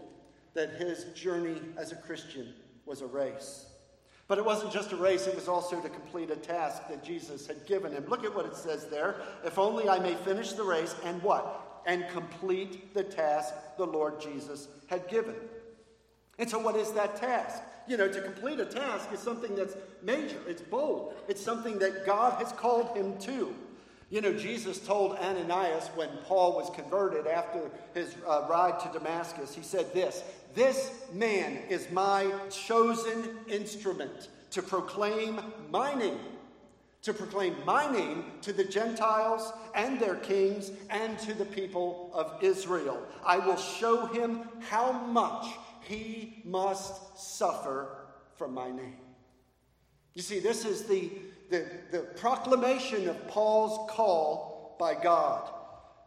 that 0.58 0.72
his 0.72 1.04
journey 1.13 1.62
as 1.78 1.91
a 1.91 1.96
Christian 1.96 2.52
was 2.88 3.02
a 3.02 3.06
race. 3.06 3.67
But 4.28 4.39
it 4.39 4.43
wasn't 4.43 4.74
just 4.74 4.91
a 4.91 4.96
race, 4.96 5.28
it 5.28 5.36
was 5.36 5.48
also 5.48 5.80
to 5.80 5.88
complete 5.88 6.32
a 6.32 6.36
task 6.36 6.88
that 6.89 7.04
Jesus 7.04 7.46
had 7.46 7.63
given 7.67 7.91
him. 7.91 8.06
Look 8.10 8.26
at 8.26 8.34
what 8.36 8.48
it 8.48 8.56
says 8.56 8.88
there. 8.88 9.22
If 9.46 9.60
only 9.60 9.88
I 9.88 10.00
may 10.00 10.15
finish 10.15 10.54
the 10.54 10.63
race 10.63 10.96
and 11.06 11.22
what? 11.22 11.84
And 11.86 12.06
complete 12.10 12.96
the 12.96 13.04
task 13.04 13.54
the 13.78 13.86
Lord 13.86 14.20
Jesus 14.20 14.67
had 14.88 15.08
given. 15.08 15.36
And 16.39 16.50
so, 16.50 16.58
what 16.58 16.76
is 16.76 16.91
that 16.93 17.17
task? 17.17 17.62
You 17.88 17.98
know, 17.98 18.08
to 18.08 18.22
complete 18.22 18.60
a 18.60 18.65
task 18.65 19.10
is 19.13 19.20
something 19.20 19.56
that's 19.56 19.76
major, 20.02 20.39
it's 20.48 20.63
bold, 20.63 21.13
it's 21.28 21.41
something 21.41 21.78
that 21.80 22.04
God 22.04 22.41
has 22.41 22.52
called 22.52 22.98
him 22.98 23.15
to. 23.20 23.56
You 24.10 24.22
know, 24.22 24.34
Jesus 24.34 24.80
told 24.80 25.17
Ananias 25.17 25.89
when 25.96 26.10
Paul 26.24 26.56
was 26.56 26.70
converted 26.70 27.28
after 27.28 27.70
his 27.93 28.15
uh, 28.26 28.48
ride 28.50 28.80
to 28.80 28.89
Damascus, 28.98 29.54
he 29.54 29.62
said 29.62 29.93
this 29.93 30.24
This 30.58 30.89
man 31.13 31.60
is 31.70 31.91
my 31.91 32.32
chosen 32.50 33.38
instrument 33.48 34.30
to 34.50 34.63
proclaim 34.63 35.39
my 35.70 35.93
name, 35.93 36.17
to 37.04 37.13
proclaim 37.13 37.56
my 37.63 37.86
name 37.91 38.24
to 38.41 38.52
the 38.52 38.63
Gentiles 38.63 39.54
and 39.76 40.00
their 40.00 40.15
kings 40.15 40.72
and 40.89 41.20
to 41.20 41.36
the 41.36 41.46
people 41.46 42.10
of 42.12 42.41
Israel. 42.41 43.00
I 43.24 43.38
will 43.38 43.56
show 43.56 44.08
him 44.08 44.50
how 44.67 44.93
much 44.93 45.46
he 45.82 46.41
must 46.43 47.20
suffer 47.20 48.08
for 48.36 48.48
my 48.48 48.72
name. 48.72 48.98
You 50.15 50.24
see, 50.24 50.39
this 50.39 50.65
is 50.65 50.86
the 50.86 51.12
the, 51.52 51.67
the 51.91 52.00
proclamation 52.00 53.08
of 53.08 53.28
Paul's 53.28 53.91
call 53.91 54.76
by 54.80 54.96
God. 54.96 55.54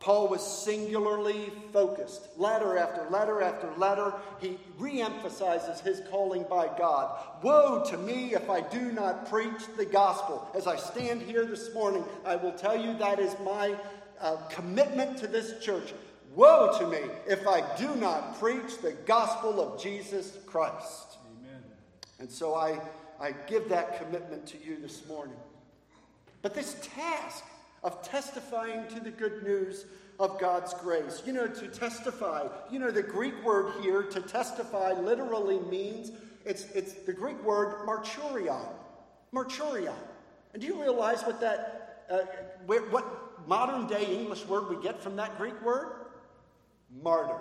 Paul 0.00 0.28
was 0.28 0.44
singularly 0.64 1.52
focused. 1.72 2.28
Letter 2.38 2.78
after 2.78 3.08
letter 3.10 3.42
after 3.42 3.70
letter, 3.76 4.14
he 4.40 4.58
reemphasizes 4.78 5.80
his 5.80 6.00
calling 6.10 6.44
by 6.48 6.68
God. 6.78 7.18
Woe 7.42 7.84
to 7.90 7.98
me 7.98 8.34
if 8.34 8.48
I 8.48 8.62
do 8.62 8.92
not 8.92 9.28
preach 9.28 9.60
the 9.76 9.84
gospel. 9.84 10.50
As 10.54 10.66
I 10.66 10.76
stand 10.76 11.20
here 11.20 11.44
this 11.44 11.74
morning, 11.74 12.02
I 12.24 12.36
will 12.36 12.52
tell 12.52 12.80
you 12.80 12.96
that 12.98 13.18
is 13.18 13.36
my 13.44 13.76
uh, 14.20 14.36
commitment 14.48 15.18
to 15.18 15.26
this 15.26 15.62
church. 15.62 15.92
Woe 16.34 16.78
to 16.78 16.86
me 16.86 17.00
if 17.26 17.46
I 17.46 17.62
do 17.76 17.94
not 17.96 18.40
preach 18.40 18.78
the 18.80 18.92
gospel 19.04 19.60
of 19.60 19.82
Jesus 19.82 20.38
Christ. 20.46 21.18
Amen. 21.42 21.62
And 22.18 22.30
so 22.30 22.54
I 22.54 22.80
I 23.20 23.32
give 23.46 23.68
that 23.68 24.02
commitment 24.02 24.46
to 24.46 24.56
you 24.64 24.78
this 24.80 25.06
morning. 25.06 25.36
But 26.40 26.54
this 26.54 26.76
task 26.94 27.44
of 27.82 28.02
testifying 28.02 28.86
to 28.88 29.00
the 29.00 29.10
good 29.10 29.42
news 29.42 29.86
of 30.18 30.38
God's 30.38 30.74
grace, 30.74 31.22
you 31.24 31.32
know, 31.32 31.46
to 31.46 31.68
testify, 31.68 32.46
you 32.70 32.78
know, 32.78 32.90
the 32.90 33.02
Greek 33.02 33.42
word 33.42 33.72
here 33.82 34.02
to 34.02 34.20
testify 34.20 34.92
literally 34.92 35.58
means 35.60 36.12
it's, 36.44 36.64
it's 36.74 36.92
the 36.92 37.12
Greek 37.12 37.42
word 37.42 37.86
marturion. 37.86 38.68
Marturion. 39.32 39.94
And 40.52 40.60
do 40.60 40.66
you 40.66 40.80
realize 40.80 41.22
what 41.22 41.40
that, 41.40 42.04
uh, 42.10 42.18
what 42.66 43.48
modern 43.48 43.86
day 43.86 44.04
English 44.04 44.44
word 44.46 44.68
we 44.68 44.82
get 44.82 45.02
from 45.02 45.16
that 45.16 45.38
Greek 45.38 45.60
word? 45.62 45.92
Martyr. 47.02 47.40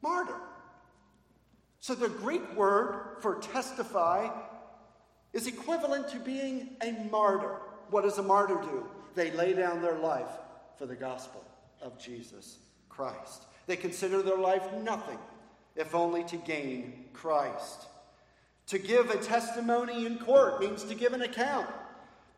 Martyr. 0.00 0.40
So 1.80 1.94
the 1.94 2.08
Greek 2.08 2.56
word 2.56 3.16
for 3.20 3.36
testify 3.36 4.30
is 5.32 5.46
equivalent 5.46 6.08
to 6.08 6.18
being 6.18 6.76
a 6.82 6.92
martyr. 7.10 7.56
What 7.90 8.02
does 8.02 8.18
a 8.18 8.22
martyr 8.22 8.60
do? 8.62 8.86
They 9.18 9.32
lay 9.32 9.52
down 9.52 9.82
their 9.82 9.98
life 9.98 10.30
for 10.76 10.86
the 10.86 10.94
gospel 10.94 11.44
of 11.82 11.98
Jesus 11.98 12.58
Christ. 12.88 13.46
They 13.66 13.74
consider 13.74 14.22
their 14.22 14.38
life 14.38 14.62
nothing 14.84 15.18
if 15.74 15.92
only 15.92 16.22
to 16.22 16.36
gain 16.36 17.06
Christ. 17.14 17.86
To 18.68 18.78
give 18.78 19.10
a 19.10 19.16
testimony 19.16 20.06
in 20.06 20.20
court 20.20 20.60
means 20.60 20.84
to 20.84 20.94
give 20.94 21.14
an 21.14 21.22
account, 21.22 21.66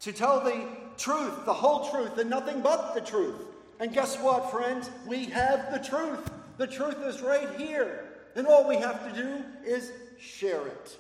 to 0.01 0.11
tell 0.11 0.41
the 0.41 0.69
truth, 0.97 1.45
the 1.45 1.53
whole 1.53 1.91
truth, 1.91 2.17
and 2.17 2.31
nothing 2.31 2.63
but 2.63 2.95
the 2.95 3.03
truth. 3.03 3.45
And 3.79 3.93
guess 3.93 4.17
what, 4.19 4.51
friends? 4.51 4.89
We 5.07 5.27
have 5.27 5.71
the 5.75 5.87
truth. 5.87 6.31
The 6.57 6.67
truth 6.67 6.97
is 7.05 7.21
right 7.21 7.61
here. 7.61 8.07
And 8.37 8.47
all 8.47 8.67
we 8.67 8.77
have 8.77 9.07
to 9.07 9.23
do 9.23 9.45
is 9.67 9.93
share 10.19 10.67
it. 10.67 10.97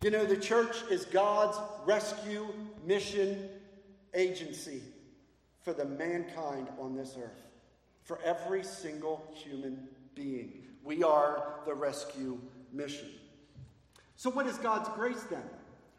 You 0.00 0.10
know, 0.10 0.24
the 0.24 0.38
church 0.38 0.76
is 0.90 1.04
God's 1.04 1.58
rescue 1.84 2.46
mission 2.86 3.50
agency 4.14 4.80
for 5.64 5.72
the 5.72 5.86
mankind 5.86 6.68
on 6.78 6.94
this 6.94 7.16
earth, 7.18 7.42
for 8.04 8.20
every 8.22 8.62
single 8.62 9.26
human 9.34 9.88
being. 10.14 10.62
We 10.84 11.02
are 11.02 11.60
the 11.64 11.74
rescue 11.74 12.38
mission. 12.70 13.08
So, 14.16 14.30
what 14.30 14.46
is 14.46 14.58
God's 14.58 14.90
grace 14.90 15.22
then? 15.30 15.42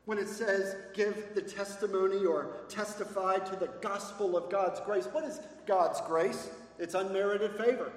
When 0.06 0.20
it 0.20 0.30
says, 0.30 0.76
give 0.94 1.34
the 1.34 1.42
testimony 1.42 2.26
or 2.26 2.58
testify 2.70 3.40
to 3.40 3.56
the 3.56 3.70
gospel 3.82 4.38
of 4.38 4.52
God's 4.52 4.80
grace, 4.82 5.06
what 5.12 5.24
is 5.24 5.42
God's 5.66 6.00
grace? 6.02 6.52
It's 6.78 6.94
unmerited 6.94 7.56
favor. 7.56 7.92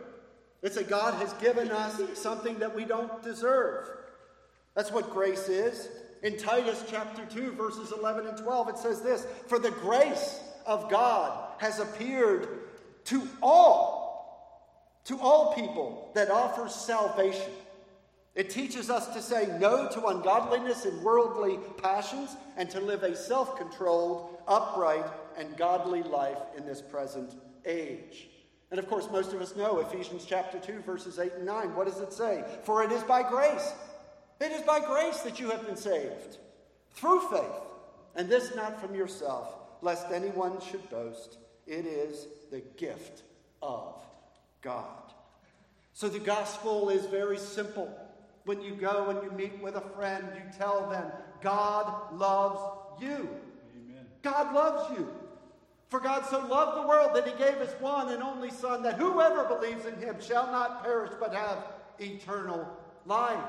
It's 0.62 0.78
a 0.78 0.85
God 0.85 1.14
has 1.14 1.35
given 1.35 1.70
us 1.70 2.00
something 2.14 2.59
that 2.61 2.74
we 2.74 2.87
don't 2.87 3.22
deserve. 3.22 3.90
That's 4.74 4.90
what 4.90 5.11
grace 5.11 5.50
is. 5.50 5.88
In 6.22 6.38
Titus 6.38 6.83
chapter 6.88 7.26
2, 7.26 7.52
verses 7.52 7.92
11 7.92 8.26
and 8.26 8.38
12, 8.38 8.70
it 8.70 8.78
says 8.78 9.02
this 9.02 9.26
For 9.46 9.59
the 9.59 9.70
grace 9.70 10.40
of 10.66 10.90
God 10.90 11.47
has 11.58 11.78
appeared 11.78 12.48
to 13.04 13.22
all, 13.42 15.00
to 15.04 15.18
all 15.20 15.54
people 15.54 16.10
that 16.14 16.30
offers 16.30 16.74
salvation. 16.74 17.50
It 18.34 18.50
teaches 18.50 18.90
us 18.90 19.08
to 19.14 19.22
say 19.22 19.48
no 19.58 19.88
to 19.88 20.06
ungodliness 20.06 20.84
and 20.84 21.02
worldly 21.02 21.58
passions 21.82 22.36
and 22.56 22.70
to 22.70 22.80
live 22.80 23.02
a 23.02 23.16
self 23.16 23.56
controlled, 23.58 24.38
upright, 24.46 25.06
and 25.36 25.56
godly 25.56 26.02
life 26.02 26.38
in 26.56 26.64
this 26.64 26.80
present 26.80 27.34
age. 27.66 28.28
And 28.70 28.78
of 28.78 28.88
course, 28.88 29.08
most 29.10 29.32
of 29.32 29.40
us 29.40 29.56
know 29.56 29.80
Ephesians 29.80 30.26
chapter 30.28 30.58
2, 30.58 30.80
verses 30.80 31.18
8 31.18 31.32
and 31.36 31.46
9. 31.46 31.74
What 31.74 31.86
does 31.86 32.00
it 32.00 32.12
say? 32.12 32.44
For 32.64 32.84
it 32.84 32.92
is 32.92 33.02
by 33.02 33.28
grace 33.28 33.72
it 34.40 34.52
is 34.52 34.62
by 34.62 34.80
grace 34.80 35.18
that 35.20 35.40
you 35.40 35.50
have 35.50 35.66
been 35.66 35.76
saved, 35.76 36.38
through 36.94 37.20
faith, 37.28 37.62
and 38.14 38.28
this 38.28 38.54
not 38.54 38.80
from 38.80 38.94
yourself, 38.94 39.52
lest 39.82 40.12
anyone 40.12 40.60
should 40.60 40.88
boast. 40.90 41.38
It 41.68 41.85
is 41.85 42.26
the 42.50 42.62
gift 42.78 43.22
of 43.61 43.94
God. 44.62 45.12
So 45.92 46.09
the 46.09 46.18
gospel 46.18 46.88
is 46.88 47.04
very 47.07 47.37
simple. 47.37 47.94
When 48.46 48.62
you 48.62 48.74
go 48.74 49.11
and 49.11 49.22
you 49.22 49.31
meet 49.37 49.62
with 49.62 49.76
a 49.76 49.83
friend, 49.94 50.24
you 50.35 50.42
tell 50.57 50.88
them, 50.88 51.12
God 51.42 52.14
loves 52.14 52.61
you. 53.02 53.28
Amen. 53.76 54.07
God 54.22 54.54
loves 54.54 54.98
you. 54.98 55.09
For 55.90 56.00
God 56.00 56.24
so 56.24 56.38
loved 56.46 56.83
the 56.83 56.88
world 56.88 57.14
that 57.14 57.26
he 57.26 57.37
gave 57.37 57.59
his 57.59 57.72
one 57.81 58.12
and 58.12 58.22
only 58.22 58.50
Son, 58.50 58.83
that 58.83 58.94
whoever 58.94 59.44
believes 59.44 59.85
in 59.85 59.96
him 59.96 60.16
shall 60.20 60.46
not 60.46 60.83
perish 60.83 61.11
but 61.20 61.35
have 61.35 61.59
eternal 61.98 62.66
life. 63.04 63.44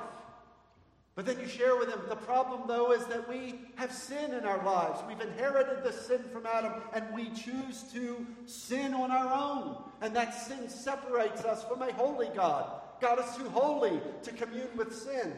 But 1.20 1.26
then 1.26 1.42
you 1.42 1.50
share 1.50 1.76
with 1.76 1.90
them 1.90 2.02
the 2.08 2.16
problem, 2.16 2.62
though, 2.66 2.94
is 2.94 3.06
that 3.08 3.28
we 3.28 3.60
have 3.76 3.92
sin 3.92 4.34
in 4.34 4.46
our 4.46 4.64
lives. 4.64 5.02
We've 5.06 5.20
inherited 5.20 5.84
the 5.84 5.92
sin 5.92 6.24
from 6.32 6.46
Adam, 6.46 6.72
and 6.94 7.14
we 7.14 7.30
choose 7.32 7.84
to 7.92 8.26
sin 8.46 8.94
on 8.94 9.12
our 9.12 9.34
own. 9.34 9.84
And 10.00 10.16
that 10.16 10.34
sin 10.34 10.70
separates 10.70 11.44
us 11.44 11.62
from 11.66 11.82
a 11.82 11.92
holy 11.92 12.30
God. 12.34 12.72
God 13.02 13.20
is 13.20 13.36
too 13.36 13.50
holy 13.50 14.00
to 14.24 14.32
commune 14.32 14.70
with 14.78 14.96
sin. 14.96 15.34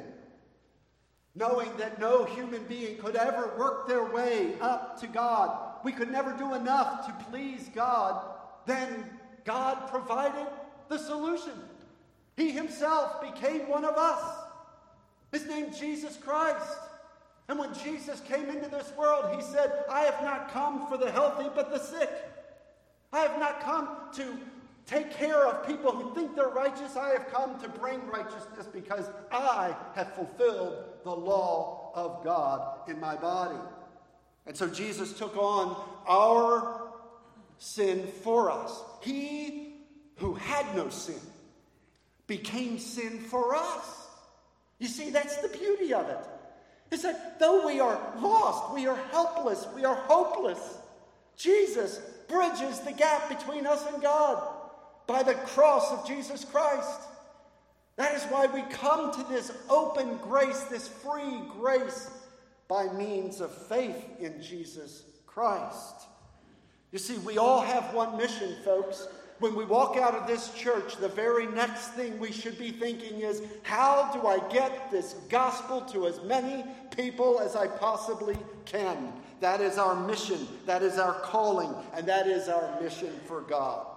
Knowing 1.34 1.76
that 1.78 2.00
no 2.00 2.26
human 2.26 2.64
being 2.66 3.00
could 3.00 3.16
ever 3.16 3.52
work 3.58 3.88
their 3.88 4.06
way 4.06 4.54
up 4.62 5.02
to 5.02 5.08
God, 5.08 5.80
we 5.84 5.94
could 5.94 6.12
never 6.12 6.32
do 6.38 6.54
enough 6.54 7.08
to 7.08 7.26
please 7.32 7.72
God, 7.74 8.24
then 8.68 9.10
God 9.46 9.90
provided 9.90 10.46
the 10.90 11.00
solution. 11.00 11.54
He 12.38 12.52
himself 12.52 13.20
became 13.20 13.68
one 13.68 13.84
of 13.84 13.96
us. 13.98 14.41
His 15.32 15.46
name 15.48 15.68
Jesus 15.78 16.18
Christ. 16.18 16.78
And 17.48 17.60
when 17.60 17.74
Jesus 17.74 18.22
came 18.22 18.50
into 18.50 18.70
this 18.70 18.92
world, 18.98 19.36
he 19.36 19.42
said, 19.42 19.72
I 19.90 20.02
have 20.02 20.24
not 20.24 20.52
come 20.52 20.88
for 20.88 20.98
the 20.98 21.12
healthy, 21.12 21.50
but 21.54 21.72
the 21.72 21.80
sick. 21.80 22.10
I 23.12 23.20
have 23.20 23.40
not 23.40 23.62
come 23.62 23.90
to 24.16 24.38
take 24.86 25.12
care 25.12 25.48
of 25.48 25.68
people 25.68 25.92
who 25.92 26.14
think 26.14 26.36
they're 26.36 26.50
righteous. 26.50 26.96
I 26.96 27.10
have 27.10 27.28
come 27.32 27.60
to 27.62 27.70
bring 27.70 28.06
righteousness 28.08 28.68
because 28.72 29.06
I 29.32 29.76
have 29.96 30.14
fulfilled 30.16 30.84
the 31.04 31.16
law 31.16 31.92
of 31.94 32.24
God 32.24 32.90
in 32.90 33.00
my 33.00 33.16
body. 33.16 33.60
And 34.46 34.56
so 34.56 34.68
Jesus 34.68 35.14
took 35.14 35.36
on 35.38 35.76
our 36.08 36.90
sin 37.58 38.08
for 38.24 38.50
us. 38.50 38.82
He 39.02 39.76
who 40.18 40.34
had 40.34 40.76
no 40.76 40.90
sin 40.90 41.20
became 42.28 42.80
sin 42.80 43.20
for 43.20 43.56
us. 43.56 44.01
You 44.82 44.88
see, 44.88 45.12
that's 45.12 45.38
the 45.38 45.48
beauty 45.48 45.94
of 45.94 46.10
it. 46.10 46.18
Is 46.90 47.04
that 47.04 47.40
though 47.40 47.68
we 47.68 47.80
are 47.80 48.02
lost, 48.20 48.74
we 48.74 48.88
are 48.88 48.98
helpless, 49.12 49.68
we 49.76 49.86
are 49.86 49.96
hopeless, 49.96 50.80
Jesus 51.38 52.00
bridges 52.28 52.80
the 52.80 52.92
gap 52.92 53.30
between 53.30 53.68
us 53.68 53.86
and 53.94 54.02
God 54.02 54.42
by 55.06 55.22
the 55.22 55.36
cross 55.36 55.92
of 55.92 56.08
Jesus 56.08 56.44
Christ. 56.44 57.00
That 57.98 58.16
is 58.16 58.24
why 58.24 58.48
we 58.48 58.64
come 58.74 59.14
to 59.14 59.24
this 59.30 59.52
open 59.70 60.18
grace, 60.18 60.62
this 60.64 60.88
free 60.88 61.42
grace, 61.60 62.10
by 62.68 62.88
means 62.94 63.40
of 63.40 63.54
faith 63.68 64.04
in 64.20 64.42
Jesus 64.42 65.04
Christ. 65.28 66.08
You 66.92 66.98
see, 66.98 67.20
we 67.20 67.38
all 67.38 67.62
have 67.62 67.94
one 67.94 68.18
mission, 68.18 68.56
folks. 68.66 69.08
When 69.42 69.56
we 69.56 69.66
walk 69.66 69.98
out 69.98 70.14
of 70.14 70.28
this 70.28 70.54
church, 70.54 70.98
the 70.98 71.08
very 71.08 71.48
next 71.48 71.94
thing 71.94 72.20
we 72.20 72.32
should 72.32 72.60
be 72.60 72.70
thinking 72.70 73.22
is 73.22 73.42
how 73.64 74.12
do 74.14 74.28
I 74.28 74.38
get 74.54 74.92
this 74.92 75.16
gospel 75.30 75.82
to 75.86 76.06
as 76.06 76.22
many 76.22 76.64
people 76.96 77.40
as 77.40 77.56
I 77.56 77.66
possibly 77.66 78.38
can? 78.66 79.12
That 79.40 79.60
is 79.60 79.80
our 79.80 79.96
mission, 79.96 80.48
that 80.68 80.84
is 80.84 81.00
our 81.00 81.16
calling, 81.22 81.74
and 81.96 82.06
that 82.08 82.28
is 82.28 82.50
our 82.50 82.80
mission 82.80 83.20
for 83.26 83.42
God. 83.42 83.88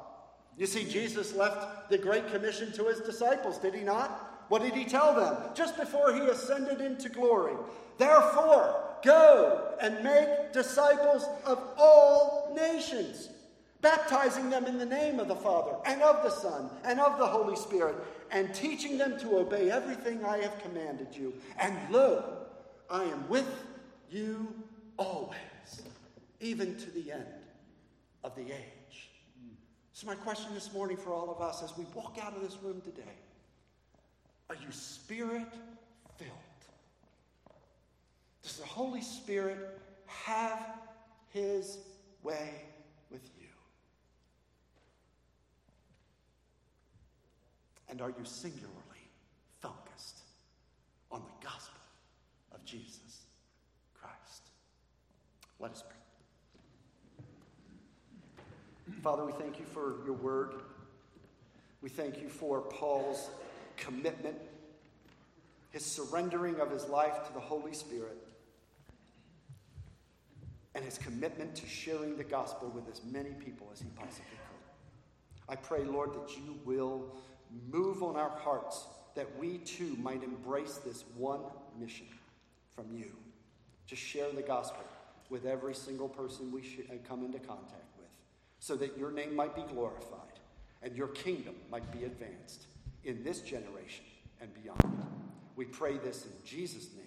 You 0.57 0.65
see, 0.65 0.87
Jesus 0.87 1.35
left 1.35 1.91
the 1.91 1.99
Great 1.99 2.27
Commission 2.33 2.73
to 2.73 2.85
his 2.85 3.01
disciples, 3.01 3.59
did 3.59 3.75
he 3.75 3.83
not? 3.83 4.47
What 4.49 4.63
did 4.63 4.73
he 4.73 4.87
tell 4.87 5.15
them 5.15 5.37
just 5.55 5.77
before 5.77 6.15
he 6.15 6.21
ascended 6.21 6.81
into 6.81 7.11
glory? 7.11 7.53
Therefore, 7.99 8.83
go 9.05 9.75
and 9.79 10.03
make 10.03 10.55
disciples 10.55 11.27
of 11.45 11.63
all 11.77 12.57
nations 12.57 13.29
baptizing 13.85 14.49
them 14.49 14.65
in 14.65 14.79
the 14.79 14.87
name 14.87 15.21
of 15.21 15.29
the 15.29 15.37
Father 15.37 15.77
and 15.85 16.01
of 16.01 16.23
the 16.23 16.31
Son 16.31 16.71
and 16.85 16.99
of 16.99 17.19
the 17.19 17.27
Holy 17.27 17.55
Spirit, 17.55 17.95
and 18.31 18.53
teaching 18.55 18.97
them 18.97 19.21
to 19.21 19.37
obey 19.37 19.71
everything 19.71 20.25
I 20.25 20.39
have 20.39 20.59
commanded 20.61 21.09
you. 21.13 21.35
And 21.59 21.77
lo, 21.91 22.39
I 22.91 23.05
am 23.05 23.29
with 23.29 23.47
you 24.11 24.53
always, 24.97 25.37
even 26.41 26.77
to 26.79 26.91
the 26.93 27.13
end 27.13 27.27
of 28.25 28.35
the 28.35 28.47
age. 28.47 29.11
So, 29.93 30.07
my 30.07 30.15
question 30.15 30.53
this 30.55 30.73
morning 30.73 30.97
for 30.97 31.13
all 31.13 31.31
of 31.31 31.41
us 31.41 31.63
as 31.63 31.77
we 31.77 31.85
walk 31.95 32.19
out 32.21 32.35
of 32.35 32.43
this 32.43 32.57
room 32.63 32.81
today 32.81 33.03
are 34.51 34.57
you 34.57 34.71
spirit 34.71 35.53
filled? 36.19 36.31
Does 38.43 38.57
the 38.57 38.67
Holy 38.67 39.01
Spirit 39.01 39.79
have 40.07 40.79
his 41.33 41.79
way 42.23 42.51
with 43.11 43.23
you? 43.41 43.45
And 47.89 48.01
are 48.01 48.11
you 48.11 48.25
singularly 48.25 49.11
focused 49.61 50.21
on 51.11 51.23
the 51.23 51.47
gospel 51.47 51.81
of 52.53 52.65
Jesus 52.65 53.27
Christ? 53.95 54.51
Let 55.61 55.73
us 55.73 55.83
pray. 55.83 55.97
Father, 59.03 59.25
we 59.25 59.33
thank 59.33 59.59
you 59.59 59.65
for 59.67 59.97
your 60.05 60.15
word. 60.15 60.55
We 61.83 61.91
thank 61.91 62.21
you 62.21 62.29
for 62.29 62.63
Paul's 62.63 63.29
commitment, 63.77 64.37
his 65.71 65.85
surrendering 65.85 66.61
of 66.61 66.71
his 66.71 66.87
life 66.87 67.27
to 67.27 67.33
the 67.35 67.41
Holy 67.41 67.75
Spirit, 67.75 68.17
and 70.75 70.85
his 70.85 70.99
commitment 70.99 71.55
to 71.57 71.67
sharing 71.67 72.17
the 72.17 72.25
gospel 72.25 72.69
with 72.75 72.89
as 72.91 73.03
many 73.05 73.31
people 73.31 73.69
as 73.73 73.81
he 73.81 73.89
possibly 73.97 74.25
could. 74.31 75.53
I 75.53 75.57
pray, 75.57 75.85
Lord, 75.85 76.15
that 76.15 76.37
you 76.37 76.59
will 76.65 77.15
move 77.71 78.03
on 78.03 78.17
our 78.17 78.31
hearts 78.31 78.87
that 79.15 79.29
we 79.39 79.59
too 79.59 79.97
might 80.01 80.23
embrace 80.23 80.81
this 80.85 81.05
one 81.17 81.41
mission 81.79 82.07
from 82.75 82.87
you 82.93 83.11
to 83.89 83.97
share 83.97 84.31
the 84.33 84.43
gospel 84.43 84.85
with 85.31 85.47
every 85.47 85.75
single 85.75 86.09
person 86.09 86.53
we 86.53 86.61
uh, 86.91 86.95
come 87.09 87.25
into 87.25 87.39
contact 87.39 87.97
with, 87.99 88.09
so 88.59 88.77
that 88.77 88.97
your 88.99 89.11
name 89.11 89.35
might 89.35 89.55
be 89.55 89.63
glorified 89.73 90.21
and 90.83 90.95
your 90.97 91.09
kingdom 91.09 91.55
might 91.71 91.91
be 91.93 92.05
advanced 92.05 92.67
in 93.05 93.23
this 93.25 93.41
generation 93.41 94.05
and 94.41 94.51
beyond. 94.63 95.07
We 95.57 95.65
pray 95.65 95.97
this 95.99 96.25
in 96.25 96.33
Jesus' 96.45 96.89
name 96.95 97.05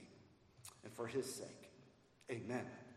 and 0.83 0.93
for 0.93 1.07
his 1.07 1.31
sake. 1.31 1.69
Amen. 2.31 2.65